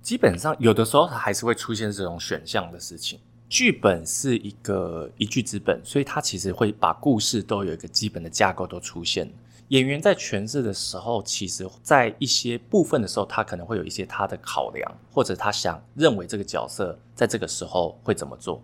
[0.00, 3.18] 基本上有的时候还是会出现这种选项的事情。
[3.48, 9.28] 剧本是一个一剧之本，所以它其实会把故事都有一个基本的架构都出现。
[9.68, 18.62] 演员在诠释的时候，其实，在一些部分的时候，他可能会有一些他的考量，或者他想认为这个角色在这个时候会怎么做，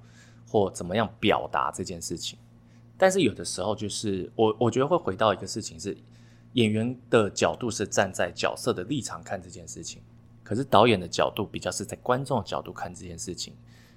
[0.49, 2.39] 或怎么样表达这件事情。
[2.97, 5.97] 但是有的时候，就是我我觉得会回到一个事情是，
[6.55, 10.03] 演员的角度是站在角色的立场看这件事情，
[10.43, 13.55] 可是导演的角度比较是在观众的角度看这件事情。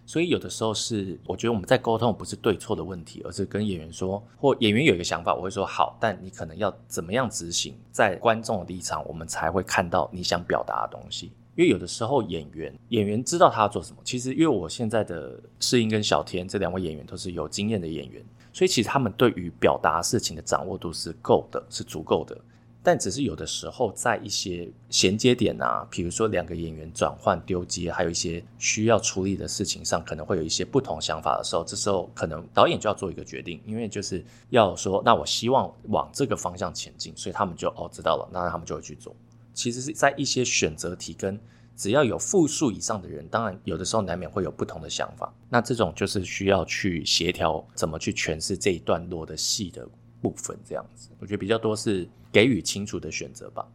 [0.07, 11.31] 所以有的时候是，我觉得我们在沟通不是对错的问题，而是跟演员说，或演员有一个想法，我会说好，但你可能要怎么样执行，在观众的立场，我们才会看到你想表达的东西。
[11.55, 18.23] 因为有的时候演员演员知道他要做什么，其实因为我现在的世英跟小天这两位演员都是有经验的演员，
[18.55, 22.39] 所以其实他们对于表达事情的掌握度是够的，是足够的。
[22.81, 39.13] 但只是有的时候，在一些衔接点啊，比如说两个演员转换丢接，还有一些需要处理的事情上，可能会有一些不同想法的时候，这时候可能导演就要做一个决定，因为就是要说，那我希望往这个方向前进，所以他们就哦知道了，那他们就会去做。
[39.53, 41.37] 其实是在一些选择题跟
[41.75, 49.87] 只要有复数以上的人，当然有的时候难免会有不同的想法，那这种就是需要去协调怎么去诠释这一段落的戏的
[50.21, 52.07] 部分，这样子，我觉得比较多是。
[52.35, 53.65] 给予清楚的选择吧。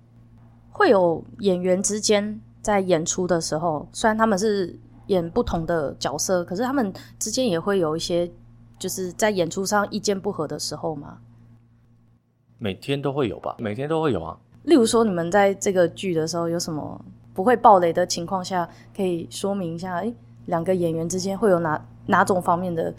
[0.70, 8.30] 会有演员之间在演出的时候，虽然他们是演不同的角色，可是他们之间也会有一些
[8.78, 11.16] 就是在演出上意见不合的时候吗？
[12.58, 14.38] 每天都会有吧，每天都会有啊。
[14.64, 17.02] 例如说，你们在这个剧的时候有什么
[17.34, 19.94] 不会爆雷的情况下，可以说明一下？
[19.94, 20.12] 哎，
[20.46, 22.94] 两个演员之间会有哪哪种方面的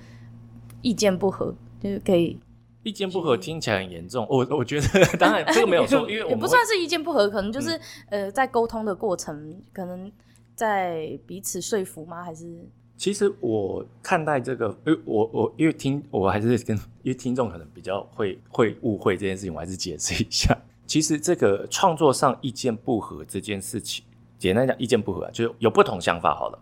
[0.82, 2.40] 意见不合，就是可以。
[2.84, 4.88] 意见不合听起来很严重，我我觉得
[5.20, 7.78] 当然这个没有错， 因为我不算是意见不合，可能就是、
[8.10, 10.12] 嗯、呃在沟通的过程，可能
[10.56, 12.24] 在彼此说服吗？
[12.24, 12.68] 还是？
[12.98, 20.58] 其实我看待这个，因为我我因为听我还是跟因为听众可能比较会会误会这件事情，我还是解释一下。
[20.88, 24.04] 其实这个创作上意见不合这件事情，
[24.42, 26.34] 简单讲，意见不合啊，就是有不同想法。
[26.34, 26.58] 好了，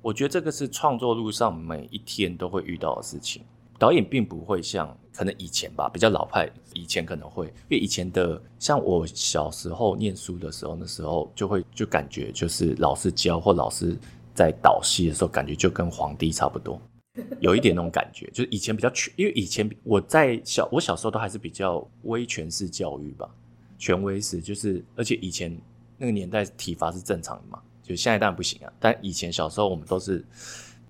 [0.00, 3.42] 我觉得这个是创作路上每一天都会遇到的事情。
[3.76, 13.96] 导演并不会像可能以前吧，比较老派，以前可能会，因为以前的像我小时候念书的时候，那时候就会就感觉就是老师教或老师。
[14.32, 16.80] 在导戏的时候，感觉就跟皇帝差不多，
[17.38, 18.28] 有一点那种感觉。
[18.32, 23.30] 就是以前比较权，因为以前我在小，我小时候都还是比较威权式教育吧，
[23.78, 25.56] 权威式，就是而且以前
[25.96, 28.72] 那个年代体罚是正常的嘛，就现在当然不行啊。
[28.78, 30.24] 但以前小时候我们都是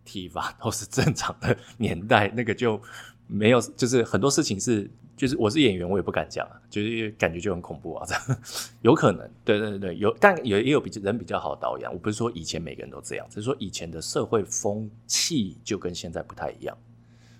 [0.05, 2.81] 体罚都是正常的年代，那个就
[3.27, 4.91] 没有，就是很多事情是。
[5.17, 8.39] 就是我是演员，我也不敢讲啊，就是感觉就很恐怖啊，这样
[8.83, 11.89] 有可能，对对对，有，但也也有比人比较好的导演。
[11.89, 16.77] 我不是说以前每个人都这样，只是说以前的社会风气就跟现在不太一样，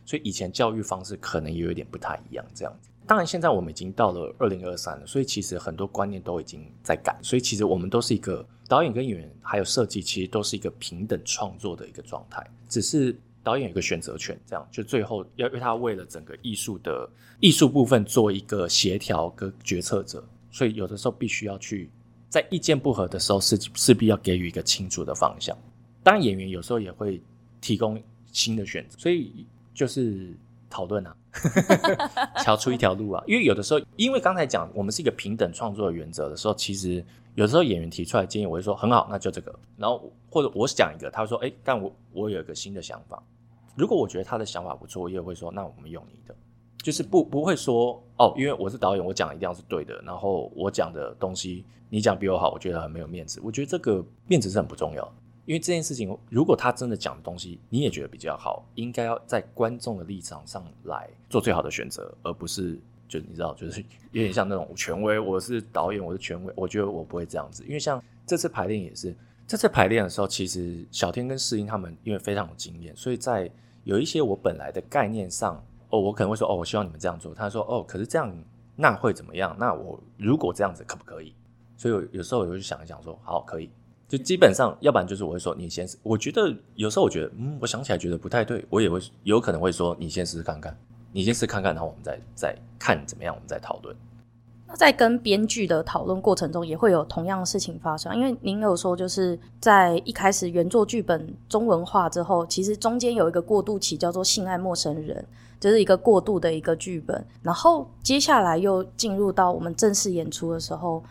[0.07, 2.89] 所以以前教育方式可能也有点不太一样，这样子。
[3.07, 13.17] 当然，现在我们已经到了二零二三了，所以其实很多观念都已经在改，所以其实我们都是一个导演跟演员还有设计，其实都是一个平等创作的一个状态，只是。
[13.45, 17.07] 导演有一个选择权，这样就最后要因为他为了整个艺术的
[17.41, 21.91] 艺术部分做一个协调跟决策者，所以有的时候必须要去
[22.31, 25.55] 在意见不合的时候，势势必要给予一个清楚的方向。
[26.03, 27.21] 当然，演员有时候也会
[27.61, 28.03] 提供
[28.33, 30.35] 新的选择，所以就是
[30.71, 31.15] 讨论啊，
[32.43, 33.23] 乔出一条路啊。
[33.27, 37.05] 因为有的时候，因为刚才讲我们是一个平等创作的原则的时候，其实
[37.35, 39.55] 有时候演员提出来建议，我会说很好，那就这个。
[39.77, 43.23] 然后或者我讲一个，他说哎，但我我有一个新的想法。
[43.77, 46.35] 如果我觉得他的想法不错，我也会说，那我们用你的，
[46.79, 53.41] 就是不不会说哦，因为我是导演，我讲一定要是对的，然后我讲的东西你讲比我好，我觉得很没有面子。
[53.43, 55.13] 我觉得这个面子是很不重要，
[55.47, 62.79] 因为这件事情，如果他真的讲的东西你也觉得比较好，应该要在观众的立场上来做最好的选择，而不是
[63.09, 63.81] 就你知道，就是
[64.13, 69.15] 有点像那种权威，我是导演，我是权威，我觉得我不会这样子，因为像这次排练也是，
[69.47, 73.51] 这次排练的时候，其实小天跟世英他们因为非常有经验，所以在
[73.85, 77.35] 有一些我本来的概念上，哦，我可能会说，哦，我希望你们这样做。
[77.35, 78.35] 他说，哦，可是这样
[78.75, 79.55] 那会怎么样？
[79.61, 81.35] 那我如果这样子可不可以？
[81.77, 83.69] 所以有有时候我就想一想说，好，可以。
[84.09, 85.89] 就基本上，要不然就是我会说你先。
[86.03, 90.77] 我觉得有时候我觉得，嗯，我想起来觉得不太对，我也会有可能会说你先试试看看，
[91.13, 93.97] 你先试看看，然后我们再再看怎么样，我们再讨论。
[94.67, 98.15] 那在跟编剧的讨论过程中，也会有同样的事情发生。
[98.17, 105.23] 因为您有说，就是在一开始原作剧本中文化之后，其实中间有一个过渡期，叫做《性爱陌生人》，
[105.63, 107.25] 就是一个过渡的一个剧本。
[107.43, 111.03] 然后接下来又进入到我们正式演出的时候，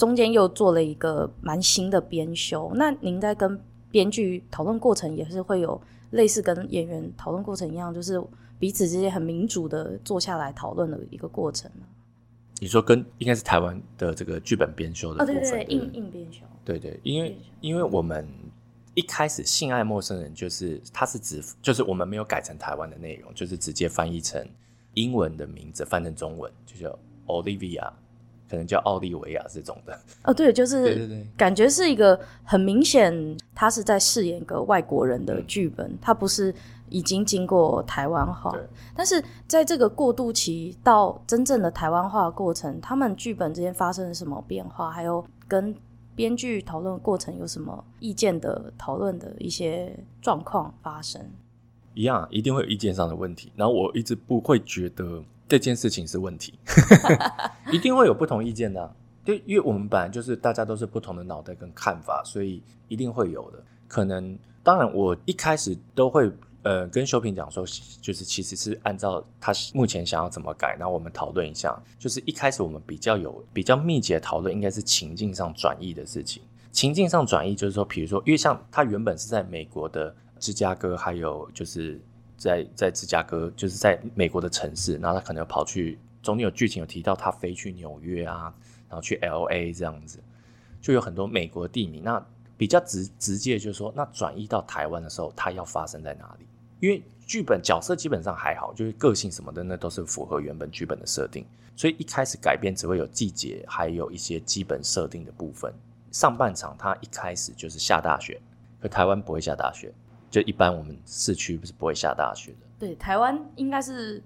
[0.00, 2.72] 中间又做了一个蛮新的编修。
[2.74, 5.78] 那您在跟编剧讨论过程，也是会有
[6.12, 8.18] 类似跟演员讨论过程一样，就是
[8.58, 11.70] 彼此之间很民主的坐下来讨论的一个过程？
[12.60, 18.26] 你说跟应该是台湾的这个剧本编修的部分，哦、对对对，硬硬编修，对对，因为因为我们
[18.94, 24.42] 一开始《性爱陌生人》就是它是指就是我们没有改成台湾的内容，就是直接翻译成
[24.94, 27.92] 英文的名字，翻成中文就叫 Olivia，
[28.50, 29.96] 可能叫奥利维亚这种的。
[30.24, 36.54] 哦，对，就是对对对，感觉是一个很明显，他是在饰演一个外国人的剧本，他、嗯、不是。
[36.92, 38.52] 已经经过台湾化，
[38.96, 44.90] 但是在这个过渡期到真正的台湾化的过程，他们剧本之间发生了什么变化？
[44.90, 45.72] 还有跟
[46.16, 51.24] 编剧讨论过程有什么意见的讨论的一些状况发生？
[51.94, 53.52] 一样，一定会有意见上的问题。
[53.54, 56.58] 然后我一直不会觉得这件事情是问题，
[57.70, 58.90] 一定会有不同意见的啊。
[59.22, 63.62] 对，因为我们本来就是大家都是不同的脑袋跟看法，所以一定会有的。
[63.86, 66.32] 可能当然，我一开始都会。
[66.62, 67.64] 呃，跟修平讲说，
[68.02, 71.74] 就是其实是按照他目前想要怎么改，然后我们讨论一下。
[71.98, 76.42] 就是一开始我们比较有比较密集的讨论，应该是情境上转移的事情。
[76.70, 81.98] 情境上转移就是说，比如说，因为像他原本是在美国的芝加哥，还有就是
[82.40, 88.52] 在在芝加哥，就是在美国的城市，然后他可能跑去中间有剧情有提到他飞去纽约啊，
[88.88, 90.18] 然后去 LA 这样子，
[90.80, 92.02] 就有很多美国的地名。
[92.02, 92.24] 那
[92.56, 96.46] 比较直直接就是说，那转移到台湾的时候，它要发生在哪里？
[96.80, 101.44] 因为剧本角色基本上还好，就是个性什么的，那都是符合原本剧本的设定，
[101.76, 105.70] 所以一开始改编只会有季节，还有一些基本设定的部分。
[106.10, 108.40] 上半场它一开始就是下大雪，
[108.80, 109.92] 可台湾不会下大雪，
[110.30, 112.66] 就一般我们市区不是不会下大雪的。
[112.78, 114.22] 对，台湾应该是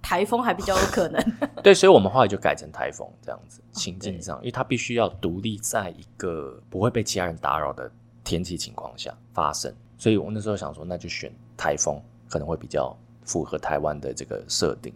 [0.00, 1.20] 台风还比较有可能。
[1.64, 7.90] 对，所以我们后来就改成台风这样子情境上，因为它必须要独立在一个不会被其他人打扰的
[8.22, 9.74] 天气情况下发生。
[9.98, 14.92] 所以我那时候想说，那就选台风可能会比较符合台湾的这个设定。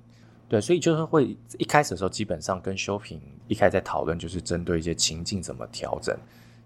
[0.49, 6.17] 对，所以就是会一开始的时候，基本上跟修平一开始在讨论，就是针对一些情境怎么调整，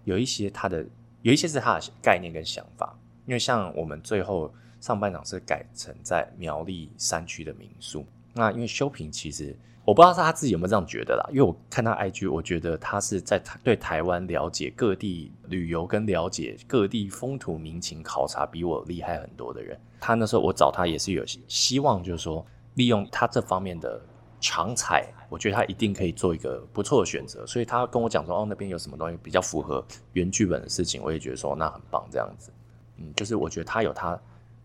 [0.03, 0.85] 有一些他的
[1.21, 2.95] 有一些是他的概念跟想法。
[3.25, 19.79] 因为像我们最后上半场是改成在苗栗山区的民宿，那因为修平其实我不知道是他自己有没有这样觉得啦，因为我看他 IG，我觉得他是在对台湾了解各地旅游跟了解各地风土民情考察比我厉害很多的人。
[19.99, 22.45] 他那时候我找他也是有希望，就是说。
[22.75, 24.01] 利用他这方面的
[24.41, 27.47] 长才，我觉得他一定可以做一个不错的选择。
[27.47, 32.51] 所以他跟我讲说，哦，那边有什么东西比较符合原剧本的事情，我也觉得说那很棒，这样子。
[32.97, 34.19] 嗯，就是我觉得他有他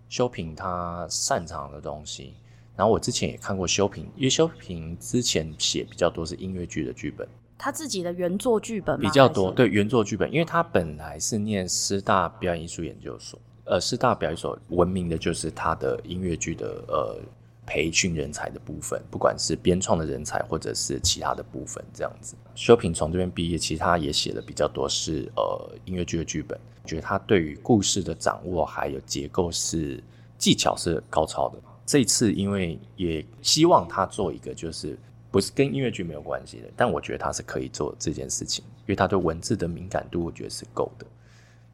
[0.09, 2.35] 修平他擅长的东西。
[2.77, 7.29] 然后我之前也看过修平，因为修平之前写比较多是音乐剧的剧本，
[7.59, 9.51] 他自己的原作剧本比较多。
[9.53, 17.21] 对，原作剧本，因为他本来是念师大表演艺术研究所，呃，师大表演所闻名的就是他的音乐剧的呃。
[17.67, 22.35] 培训人才的部分，不管是编创的人才，或者是其他的部分，这样子。
[22.57, 26.59] 修平从这边毕业，其实他也写的比较多是呃音乐剧的剧本。
[26.85, 30.03] 觉得他对于故事的掌握还有结构是
[30.39, 31.59] 技巧是高超的。
[31.87, 34.99] 这一次因为也希望他做一个就是
[35.31, 41.07] 不是跟音乐剧没有关系的，但我觉得他是可以做这件事情，因为他对文字的敏感度我觉得是够的。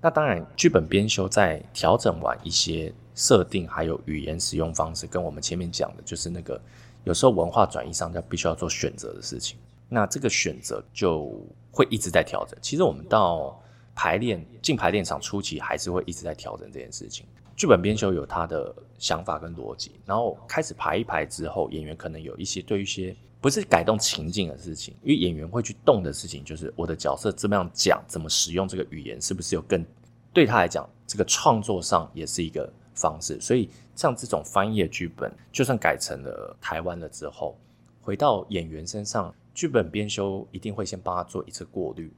[0.01, 2.93] 那当然，剧本编修在调整完一些。
[3.19, 6.61] 设定还有语言使用方式，跟我们前面讲的，就是那个
[7.05, 9.59] 有时候文化转移上，他必须要做选择的事情。
[9.89, 11.35] 那这个选择就
[11.71, 12.59] 会一直在调整。
[12.61, 13.59] 其实我们到
[13.97, 17.27] 排练进排练场初期，还是会一直在调整这件事情。
[17.57, 29.85] 剧本编修有他的想法跟逻辑，然后开始排一排之后，演员可能有一些对一些不是改动情境的事情，因为演员会去动的事情，就是我的角色怎么样讲，怎么使用这个语言，是不是有更
[30.33, 32.73] 对他来讲，这个创作上也是一个。
[32.99, 37.55] 方式，所以像这种翻译的剧本，就算改成了台湾了之后，
[38.01, 42.11] 回到演员身上，剧本编修一定会先帮他做一次过滤。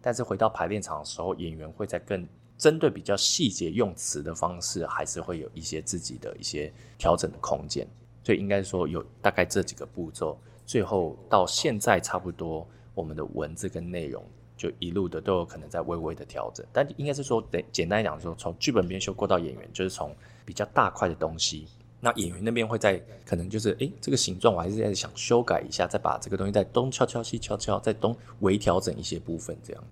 [0.00, 2.26] 但是回到排练场的时候，演员会在更
[2.56, 7.86] 针对比较细节用词的方式，还是会有一些自己的一些调整的空间。
[8.22, 14.24] 所以应该说有大概这几个步骤，最后到现在差不多，我们的文字跟内容。
[14.56, 20.12] 就一路的都有可能在微微的调整，但应该是说，得简单讲说，从剧本编修过到演员，就是从
[20.44, 21.68] 比较大块的东西，
[22.00, 29.84] 那演员那边会在可能就是，诶、这个形状我还是在想修改一下，再把这个东西再东敲敲西敲敲，再东微调整一些部分，这样。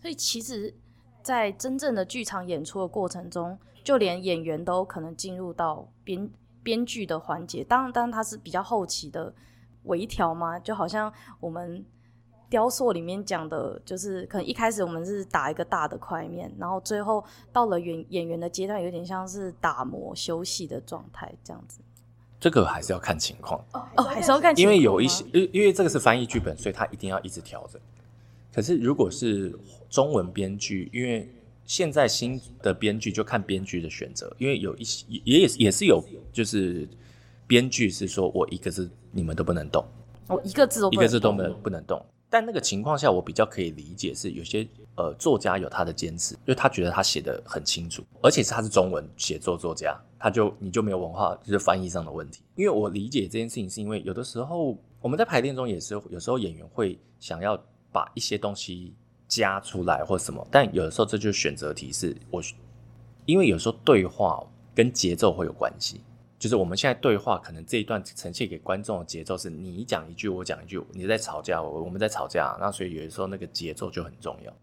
[0.00, 0.74] 所以其实，
[1.22, 6.30] 在真正的剧场演出的过程中，就连演员都可能进入到编
[6.62, 9.34] 编剧的环节，当然，当然它是比较后期的
[9.84, 11.84] 微调嘛，就好像我们。
[12.50, 17.22] 雕塑里面讲的就是，可能一开始我们是打一个大的块面，然后最后
[17.52, 21.80] 到了演演员的阶段，有点像是打磨休息的状态这样子。
[22.40, 27.80] 这个还是要看情况哦，还是要看情况，因为有一些，因因为这个是翻译剧本，所以他一定要一直调整。
[28.54, 29.52] 可是如果是
[29.90, 31.28] 中文编剧，因为
[31.64, 36.88] 现在新的编剧就看编剧的选择，因为有一些也也也是有，就是
[37.46, 39.84] 编剧是说我一个字你们都不能动，
[40.28, 42.00] 我一个字都一个字都不能不能动。
[42.30, 52.42] 但那个情况下，我比较可以理解是有些呃作家有他的坚持，因为他觉得他写的很清楚，而且是他是中文写作作家，他就你就没有文化就是翻译上的问题。
[52.54, 57.58] 因为我理解这件事情，是因为有的时候我们在排练中也是有时候演员会想要
[57.90, 58.92] 把一些东西
[59.26, 62.42] 加出来或什么，但有的时候这就是选择题，是我
[63.24, 64.42] 因为有时候对话
[64.74, 66.00] 跟节奏会有关系。
[66.38, 74.56] 就是我们现在对话，可能这一段呈现给观众的节奏是你讲一句，我讲一句，你在吵架，我我们在吵架，那所以有的时候那个节奏就很重要。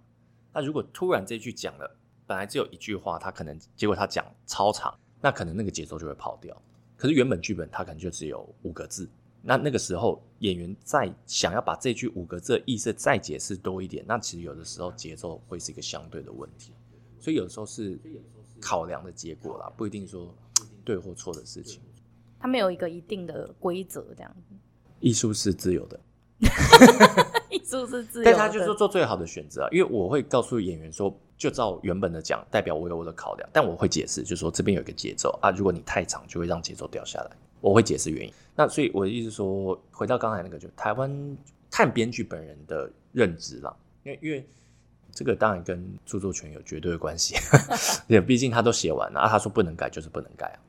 [0.53, 6.55] 那如果突然这句讲了，本来只有一句话，他可能结果他讲超长，那可能那个节奏就会跑掉。
[6.95, 9.09] 可是原本剧本它可能就只有五个字，
[9.41, 16.71] 那那个时候演员再想要把这句五个字的意思再解释多一点，那其实有的时候节奏会是一个相对的问题。
[17.19, 17.99] 所以有的时候是
[18.61, 20.33] 考量的结果啦，不一定说。
[20.85, 21.81] 对或错的事情，
[22.39, 24.55] 它没有一个一定的规则，这样子。
[24.99, 25.99] 艺术是自由的，
[27.49, 29.69] 艺术是自由的，但他就是说做最好的选择啊。
[29.71, 37.31] 因为我会告诉演员说，就照原本的讲，代表我有我的考量，但我会解释，就是说这边有一个节奏啊，如果你太长，就会让节奏掉下来。
[37.59, 38.33] 我会解释原因。
[38.55, 41.37] 那所以我的意思说，回到刚才那个，就台湾
[41.69, 44.47] 看编剧本人的认知啦，因为因为。
[45.17, 47.35] 这个当然跟著作权有绝对的关系，
[48.09, 50.59] 也毕竟他都写完了啊，他说不能改就是不能改啊。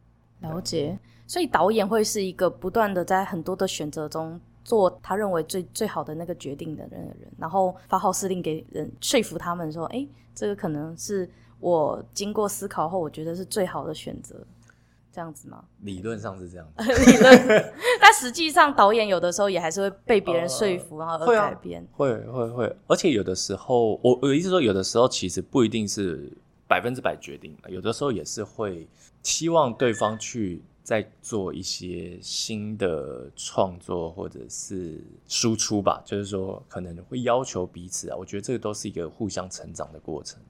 [0.40, 11.28] 了解，所以导演会是一个不断的在很多的选择中做他认为最最好的那个决定的人然后发号施令给人说服他们说，哎，这个可能是
[11.60, 14.36] 我经过思考后，我觉得是最好的选择，
[15.10, 15.64] 这样子吗？
[15.80, 21.86] 理论上是这样子， 理论， 但实际上导演有的时候也还是会被别人说服，呃、然后而改变。
[21.92, 26.30] 会、啊、会会会，而且有的时候，我我意思说，有的时候其实不一定是
[26.68, 28.86] 百分之百决定，有的时候也是会
[29.26, 30.62] 希望对方去。
[30.86, 40.40] 在做一些新的创作或者是输出吧，就是说可能会要求彼此啊，我觉得这个都是一个互相成长的过程。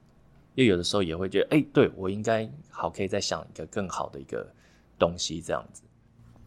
[0.53, 4.47] 因为有的时候也会觉得，哎、对我应该好，可以再想一个更好的一个
[4.99, 5.81] 东西，这样子。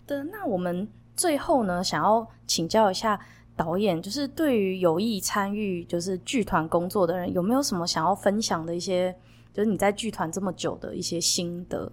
[0.07, 3.21] 对，那我们最后呢，想要请教一下
[3.57, 9.13] 导演，就是对于有意参与就是剧团工作的人，有没有什么想要分享的一些，
[9.53, 11.91] 就是你在剧团这么久的一些心得？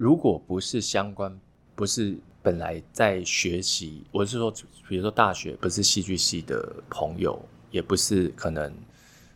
[0.00, 1.38] 如果不是相关，
[1.74, 4.50] 不是本来在学习，我是说，
[4.88, 7.38] 比如说大学不是戏剧系的朋友，
[7.70, 8.72] 也不是可能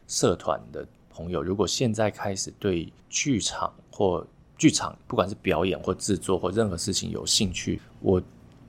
[0.08, 1.42] 社团的朋友。
[1.42, 8.22] 如果现在开始对剧场或剧场，不管是表演或制作或任何事情有兴趣，我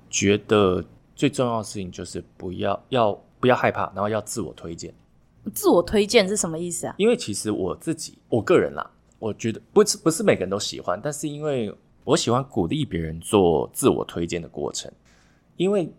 [0.09, 0.83] 觉得
[1.15, 4.93] 最重要的事情就是不要要不要害怕，然后要自我推荐。
[5.53, 6.95] 自我推荐是什么意思啊？
[6.97, 11.73] 因为其实我自己，我个人啦，我觉得不是不是每个人都喜欢，但是因为。
[12.05, 14.91] 我喜欢鼓励别人做自我推荐的过程，
[15.57, 15.91] 因为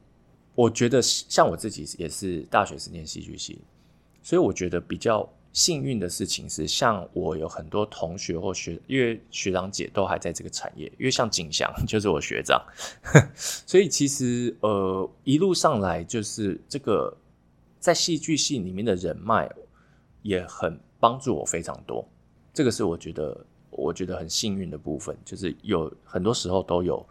[0.55, 3.61] 我觉得像我自己也是大学是念戏剧系，
[4.23, 12.65] 所以我觉得比较幸运的事情是，像我有很多同学或学，因为学长姐都还在这个产业，因为像景祥就是我学长，
[13.35, 17.13] 所以其实呃一路上来就是这个
[17.81, 19.51] 在戏剧系里面的人脉
[20.23, 22.09] 也很帮助我非常多，
[22.55, 23.45] 这个是我觉得。
[23.87, 27.07] 我觉得很幸运的部分，就是有很多时候都有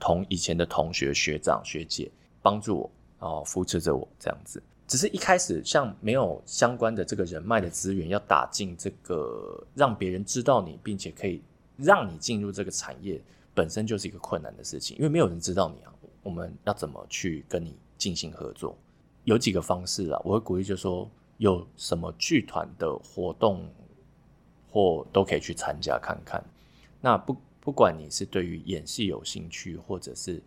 [0.00, 2.10] 同以前的同学、学长、学姐
[2.40, 4.62] 帮助我，然后扶持着我这样子。
[4.86, 11.42] 只是一开始像没有相关的这个人脉的资源，要打进这个让别人知道你，并且可以
[11.76, 13.20] 让你进入这个产业，
[13.54, 15.92] 本身就是一个困难的事情，因为没有人知道你啊。
[16.22, 18.74] 我们要怎么去跟你进行合作？
[19.24, 23.68] 有几个方式啊，我会鼓励就是说，有什么剧团的活动。
[24.74, 26.44] 或都可以去参加看看。
[27.00, 30.42] 那不不管你是对于演戏有兴趣，或者是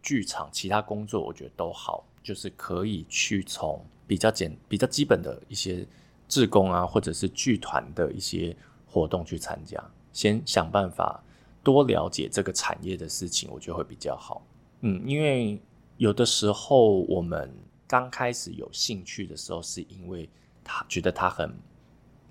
[0.00, 5.84] 剧场其他工作，我觉得都好，就是可以去从比较简、比较基本的一些
[6.28, 8.56] 志工啊，或者是剧团的一些
[8.86, 11.20] 活动去参加，先想办法
[11.64, 14.46] 多了解这个产业的事情，我觉得会比较好。
[14.82, 15.60] 嗯，因为
[15.96, 17.52] 有的时候我们
[17.88, 20.30] 刚开始有兴趣的时候，是因为
[20.62, 21.52] 他觉得他很。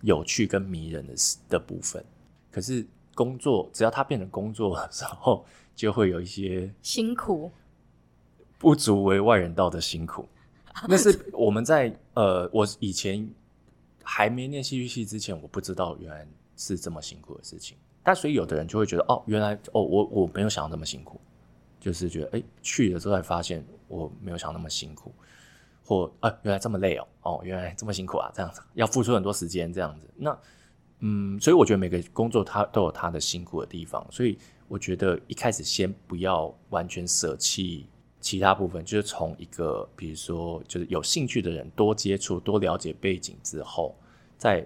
[0.04, 1.14] 有趣跟迷人的
[1.50, 2.04] 的部分，
[2.52, 2.86] 可是
[3.16, 7.50] 工作只要它变成工作的时候，就会有一些辛苦，
[8.58, 10.28] 不足为外人道的辛苦。
[10.90, 13.26] 那是我们在呃，我以前
[14.04, 16.28] 还没念戏剧系之前，我不知道原来
[16.58, 17.78] 是这么辛苦的事情。
[18.04, 21.22] 但所以有的人就会觉得，哦，原来哦，我我没有想到那么辛苦，
[21.80, 25.14] 就是觉得哎，去了之后才发现我没有想到那么辛苦。
[25.86, 30.10] 或啊，原来这么累哦，哦，原来这么辛苦啊，这样子要付出很多时间，这样子。
[30.16, 30.38] 那
[31.00, 34.38] 嗯，所以我觉得每个工作它都有它的辛苦的地方，所以
[34.70, 37.88] 我觉得一开始先不要完全舍弃
[38.22, 43.94] 其他部分，就是从一个比如说就是有兴趣的人多接触、多了解背景之后，
[44.38, 44.66] 再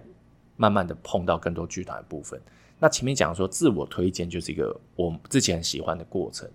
[0.56, 2.40] 慢慢的碰到更多剧团的部分。
[2.78, 6.48] 那前面讲说自我推荐就是一个我之前很喜欢的过程，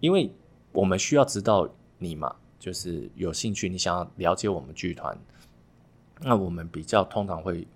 [0.00, 0.28] 因为
[0.72, 2.34] 我们需要知道你嘛。
[2.60, 5.18] 就是有兴趣，你想要了解我们剧团，
[6.20, 7.66] 那我们比较通常会，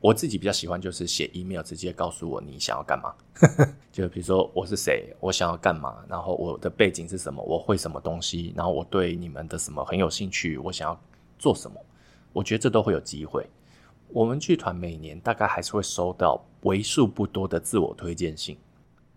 [0.00, 3.14] 我自己比较喜欢就是写 email 直接告诉我你想要干嘛，
[3.92, 11.00] 就比如说我是谁，我想要干嘛，然后我的背景是什么，我会什么东西，然后我对你们的什么很有兴趣，我想要
[11.38, 11.78] 做什么，
[12.32, 13.46] 我觉得这都会有机会。
[14.08, 18.56] 我们剧团每年大概还是会收到为数不多的自我推荐信。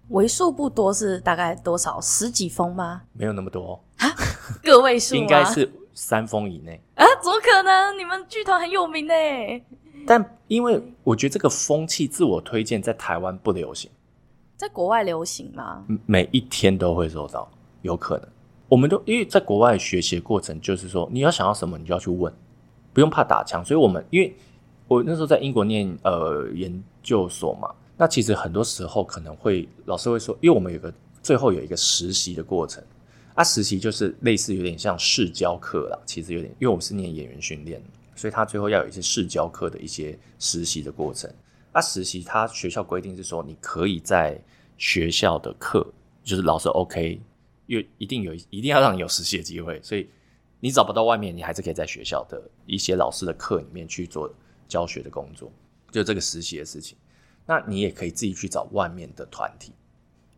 [0.09, 1.99] 为数不多是大概多少？
[1.99, 3.01] 十几封吗？
[3.13, 4.07] 没有那么多啊，
[4.63, 7.05] 个位数应该是三封以内啊？
[7.21, 7.97] 怎么可能？
[7.97, 9.13] 你们剧团很有名呢。
[10.05, 13.91] 但因为我觉得这个风气自我推荐在台湾不流行，
[14.55, 15.83] 在国外流行吗？
[16.05, 17.49] 每一天都会收到，
[17.81, 18.27] 有可能。
[18.69, 22.33] 我们都因为在国外学习的过程，就是说你要想要什么，你就要去问，
[22.93, 23.63] 不用怕打枪。
[23.65, 24.33] 所以我们因为
[24.87, 27.69] 我那时候在英国念呃研究所嘛。
[27.97, 30.93] 那其实很多时候可能会老师会说，因为我们有个
[31.23, 32.83] 最后有一个实习的过程，
[33.33, 37.81] 啊，实习就是类似有点像试教课啦，其实有点，因为我们是念演员训练，
[38.15, 41.27] 所以他最后要有一些试教课的一些实习的过程。
[41.71, 44.39] 啊，实习他学校规定是说，你可以在
[44.77, 45.85] 学校的课，
[46.23, 47.19] 就是老师 OK，
[47.65, 50.07] 因为一定有一定要让你有实习的机会，所以
[50.59, 54.31] 你找不到外面，你还是可以在学校的一些老师的课里面去做
[54.67, 55.51] 教学的工作，
[55.91, 56.95] 就这个实习的事情。
[57.47, 59.71] 那你也可以自己去找外面的团体，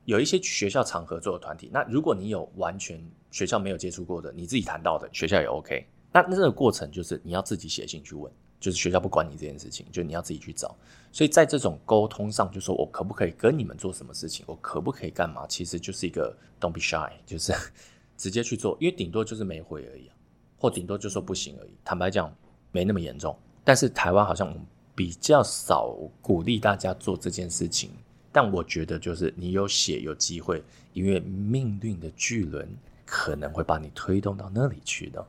[0.05, 1.69] 有一些学校常合作的团体。
[1.73, 5.85] 那如果你有完全学校没有接触过的，你自己谈到的学校也 OK。
[6.13, 10.75] 那那这个过程就是你要自己写信去问，就是学校不管你这件事情，就你要自己去找。
[11.11, 17.51] 所以在这种沟通上，就说我可不可以跟你们做什么事情，我可不可以干嘛，其实就是一个 don't be shy，就是
[18.17, 20.09] 直接去做，因为顶多就是没回而已，
[20.57, 21.71] 或顶多就说不行而已。
[21.83, 22.31] 坦白讲，
[22.71, 23.35] 没那么严重。
[23.63, 24.53] 但是台湾好像
[24.99, 27.89] 比较少鼓励大家做这件事情，
[28.33, 32.67] 但我觉得就是你有写有机会，因为命运的巨轮
[33.05, 35.25] 可能会把你推动到那里去的。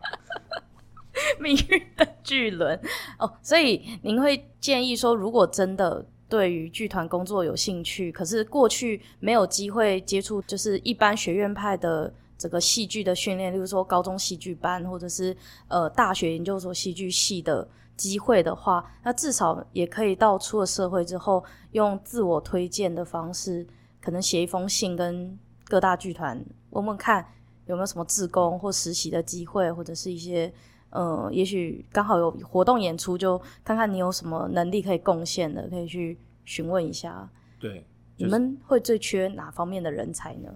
[1.38, 2.76] 命运的巨轮
[3.20, 15.36] 哦，所以您会建议说，如果真的对于剧团工作有兴趣，可是过去没有机会接触，就是一般学院派的这个戏剧的训练，例如说高中戏剧班，或者是
[15.68, 17.68] 呃大学研究所戏剧系的
[18.00, 23.66] 机会的话，那至少也可以到出了社会之后，用自我推荐的方式，
[24.00, 27.26] 可能写一封信跟各大剧团问问看
[27.66, 30.50] 有没有什么自工或实习的机会，或者是一些。
[30.92, 37.30] 呃，也许刚好有活动演出，就看看你有什么能力可以贡献的，可以去询问一下。
[37.60, 37.86] 对，
[38.16, 40.52] 就是、你们会最缺哪方面的人才呢？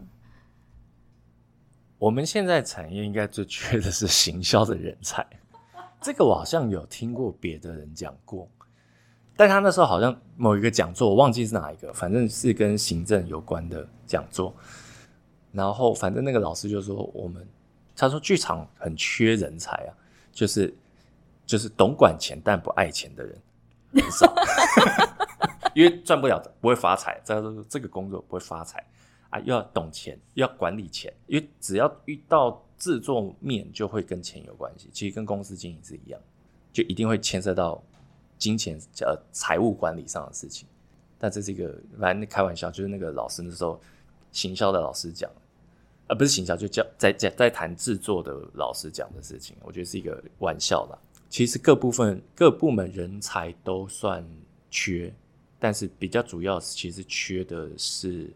[1.98, 5.24] 我们现在产业应该最缺的是行销的人才。
[6.04, 8.46] 这个我好像有听过别的人讲过，
[9.34, 14.54] 但他那时候好像某一个讲座，我忘记是哪一个，反正是跟行政有关的讲座。
[15.50, 17.48] 然后反正那个老师就说，我们
[17.96, 19.90] 他说剧场很缺人才啊。
[20.30, 20.76] 就是
[21.46, 23.40] 就是懂管钱但不爱钱的人
[23.94, 24.34] 很少，
[25.76, 27.20] 因为赚不了不会发财。
[27.22, 28.84] 再说这个工作不会发财
[29.30, 34.90] 啊，又要懂钱，又要管理钱，因为只要遇到制作面就会跟钱有关系。
[34.92, 36.20] 其实跟公司经营是一样，
[36.70, 37.82] 就一定会牵涉到
[38.36, 40.68] 金钱呃财务管理上的事情。
[41.18, 43.80] 但这是一个反正开玩笑，就是那个老师那时候
[44.32, 45.30] 行销的老师讲。
[46.06, 50.98] 而不是行销，就叫在在在谈制作的老师讲的事情，我觉得是一个玩笑啦。
[51.30, 54.22] 其实各部分各部门人才都算
[54.70, 55.10] 缺，
[55.58, 58.30] 但是比较主要其实缺的是，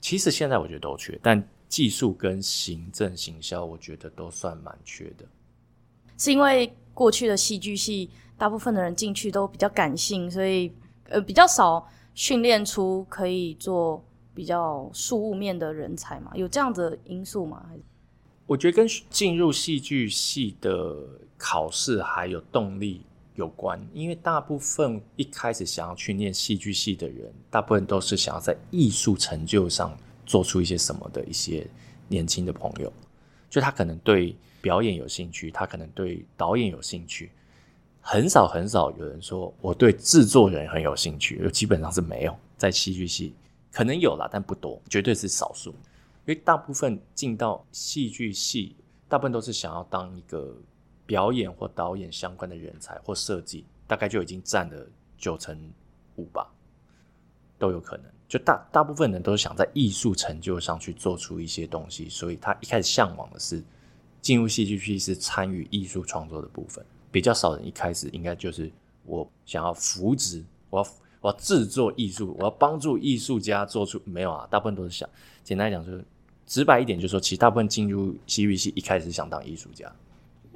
[0.00, 1.46] 其实现在我觉得都缺，但
[1.76, 5.26] 技术跟行政行销，我觉得都算蛮缺的。
[6.16, 8.08] 是因为过去的戏剧系
[8.38, 10.72] 大部分的人进去都比较感性，所以
[11.10, 14.02] 呃比较少训练出可以做。
[14.36, 17.64] 比较实务面的人才嘛，有这样的因素吗？
[18.46, 20.94] 我觉得跟进入戏剧系的
[21.38, 23.00] 考试还有动力
[23.36, 29.96] 有关，因为大部分一开始想要去念戏剧系的人，大部分都是想要在艺术成就上
[30.26, 31.66] 做出一些什么的一些
[32.08, 32.92] 年轻的朋友，
[33.48, 37.30] 就他可能对表演有兴趣，他可能对导演有兴趣，
[38.00, 43.34] 很少很少有人说我对制作人很有兴趣，基本上是没有在戏剧系。
[43.72, 45.70] 可能有啦，但不多，绝对是少数。
[45.70, 48.74] 因为大部分进到戏剧系，
[49.06, 50.56] 大部分都是想要当一个
[51.04, 54.86] 表演或导演相关的人才或设计，大概就已经占了
[55.18, 55.56] 九成
[56.16, 56.50] 五吧，
[57.58, 58.06] 都有可能。
[58.28, 63.62] 就大大部分人都是想在艺术成就上去做出一些东西，所以他一开始向往的是
[64.20, 66.84] 进入戏剧系是参与艺术创作的部分。
[67.10, 68.70] 比较少人一开始应该就是
[69.04, 70.86] 我想要扶植，我要。
[71.22, 74.46] 我要制作艺术，我要帮助艺术家做出没有啊？
[74.48, 75.08] 大部分都是想，
[75.42, 76.04] 简单讲就是
[76.46, 79.90] 直白一点，就是说，其实大部分进入戏剧系一开始想当艺术家。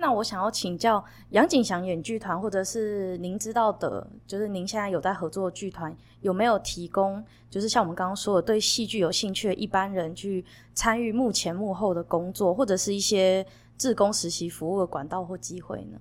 [0.00, 10.44] 那我想要请教杨景祥演剧团，或者是您知道的，就是您现在有在合作剧团，有没有提供，就是像我们刚刚说的，对戏剧有兴趣的一般人去
[10.74, 13.46] 参与幕前幕后的工作，或者是一些
[13.78, 16.00] 志工实习服务的管道或机会呢？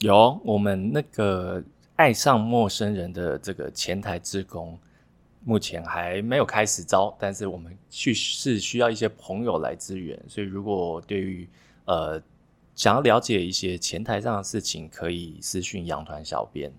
[0.00, 1.62] 有，我们那个。
[1.94, 4.76] 爱上陌生人的这个前台志工，
[5.44, 11.48] 目前还没有开始招，但是我们去是需要一些朋友来支援，所以如果对于
[11.84, 12.20] 呃
[12.74, 16.72] 想要了解一些前台上的事情，可以私讯杨团小编。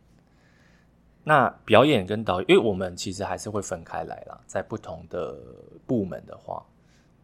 [1.23, 5.37] 那表演跟导演，因为我们其实还是会分开来啦，在不同的
[5.85, 6.65] 部门的话，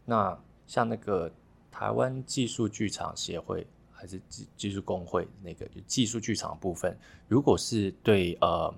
[0.05, 1.31] 那像那个
[1.69, 3.65] 台湾技术剧场协会。
[3.91, 6.97] 还是技技术工会那个技术剧场部分，
[7.27, 8.73] 如果是对呃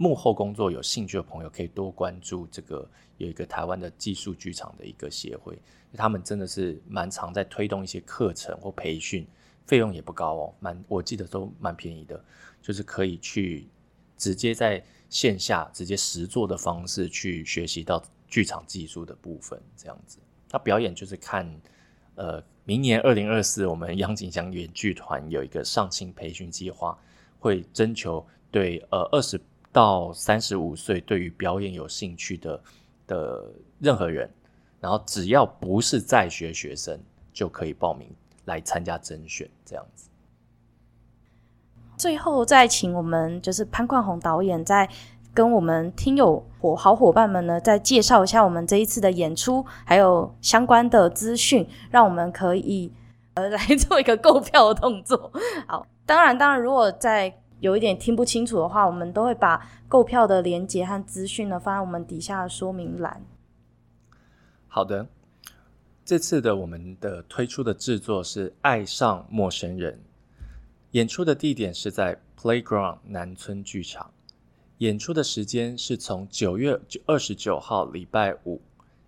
[0.00, 2.88] 幕后工作有兴趣的朋友，可以多关注这个
[3.18, 5.58] 有一个台湾的技术剧场的一个协会，
[5.92, 9.26] 他们真的是蛮常在推动一些课程或培训，
[9.66, 12.18] 费用也不高哦，蛮我记得都蛮便宜的，
[12.62, 13.68] 就是可以去
[14.16, 20.18] 直接在线下直接实作的方式去学习到剧场技术的部分，这样子。
[20.50, 21.60] 那表演就是看
[22.14, 22.42] 呃。
[22.64, 26.96] 明年二零二四，我们杨景祥演剧团有一个上新培训计划，
[27.40, 29.40] 会征求对呃二十
[29.72, 32.60] 到三十五岁，对于表演有兴趣的
[33.06, 33.44] 的
[33.78, 34.28] 任何人，
[34.80, 36.98] 然后只要不是在学学生，
[37.32, 38.08] 就可以报名
[38.46, 40.08] 来参加甄选，这样子。
[41.96, 44.88] 最后再请我们就是潘冠宏导演再
[45.34, 52.92] 跟我们听友伙好伙伴们呢，再介绍一下我们这一次的演出，还有相关的资讯，让我们可以
[53.34, 55.30] 呃来做一个购票的动作。
[55.68, 63.22] 好，当然当然，如果在有一点听不清楚的话，我们都会把购票的连接和资讯呢放在我们底下的说明栏。
[64.66, 65.06] 好的，
[66.04, 69.94] 这次的我们的推出的制作是《爱上陌生人》。
[70.92, 74.10] 演出的地点是在 Playground 南村剧场，
[74.78, 78.60] 演出的时间是从九月二十九号礼拜五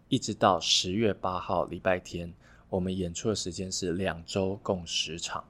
[0.09, 2.33] 一直到十月八号礼拜天。
[2.69, 5.45] 我们演出的时间是两周共十场，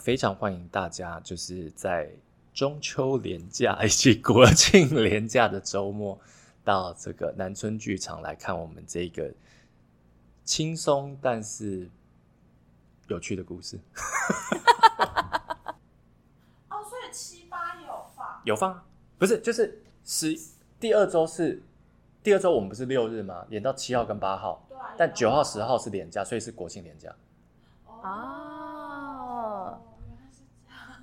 [0.00, 2.10] 非常欢迎大家，就是在
[2.52, 6.18] 中秋连假 以及国庆连假的周末，
[6.62, 9.32] 到这个南村剧场来看我们这个
[10.44, 11.88] 轻松但是
[13.08, 13.78] 有趣的故事。
[16.68, 18.84] 哦，所以七八有放，有放
[19.16, 20.36] 不是，就是十
[20.80, 21.62] 第二周是
[22.22, 23.46] 第二周，我们不是六日吗？
[23.50, 24.66] 演到七号跟八号，
[24.98, 27.14] 但九号十号是连假，所以是国庆连假。
[27.86, 28.63] 哦。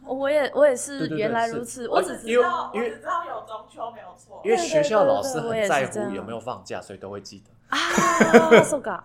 [0.06, 7.52] 我也我也是原来如此，我只知道因为只知道有中秋没有错，因为学校老师很在乎有没有放假，所以都会记得。
[7.70, 7.78] 啊，
[8.64, 9.02] 受搞。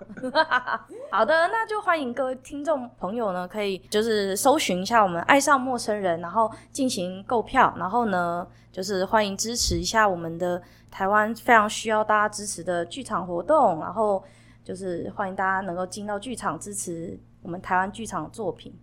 [1.13, 14.25] 好的，那就欢迎各位听众朋友呢，可以就是搜寻一下我们爱上陌生人，然后进行购票，然后呢，就是欢迎支持一下我们的台湾非常需要大家支持的剧场活动，然后
[14.65, 18.77] 就是欢迎大家能够进到剧场支持我们台湾剧场的作品。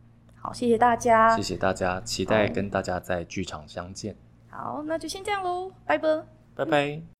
[0.43, 4.13] 好，谢谢大家，谢谢大家，期待跟大家在剧场相见。
[4.49, 7.12] 好，那就先这样喽，拜拜，拜拜。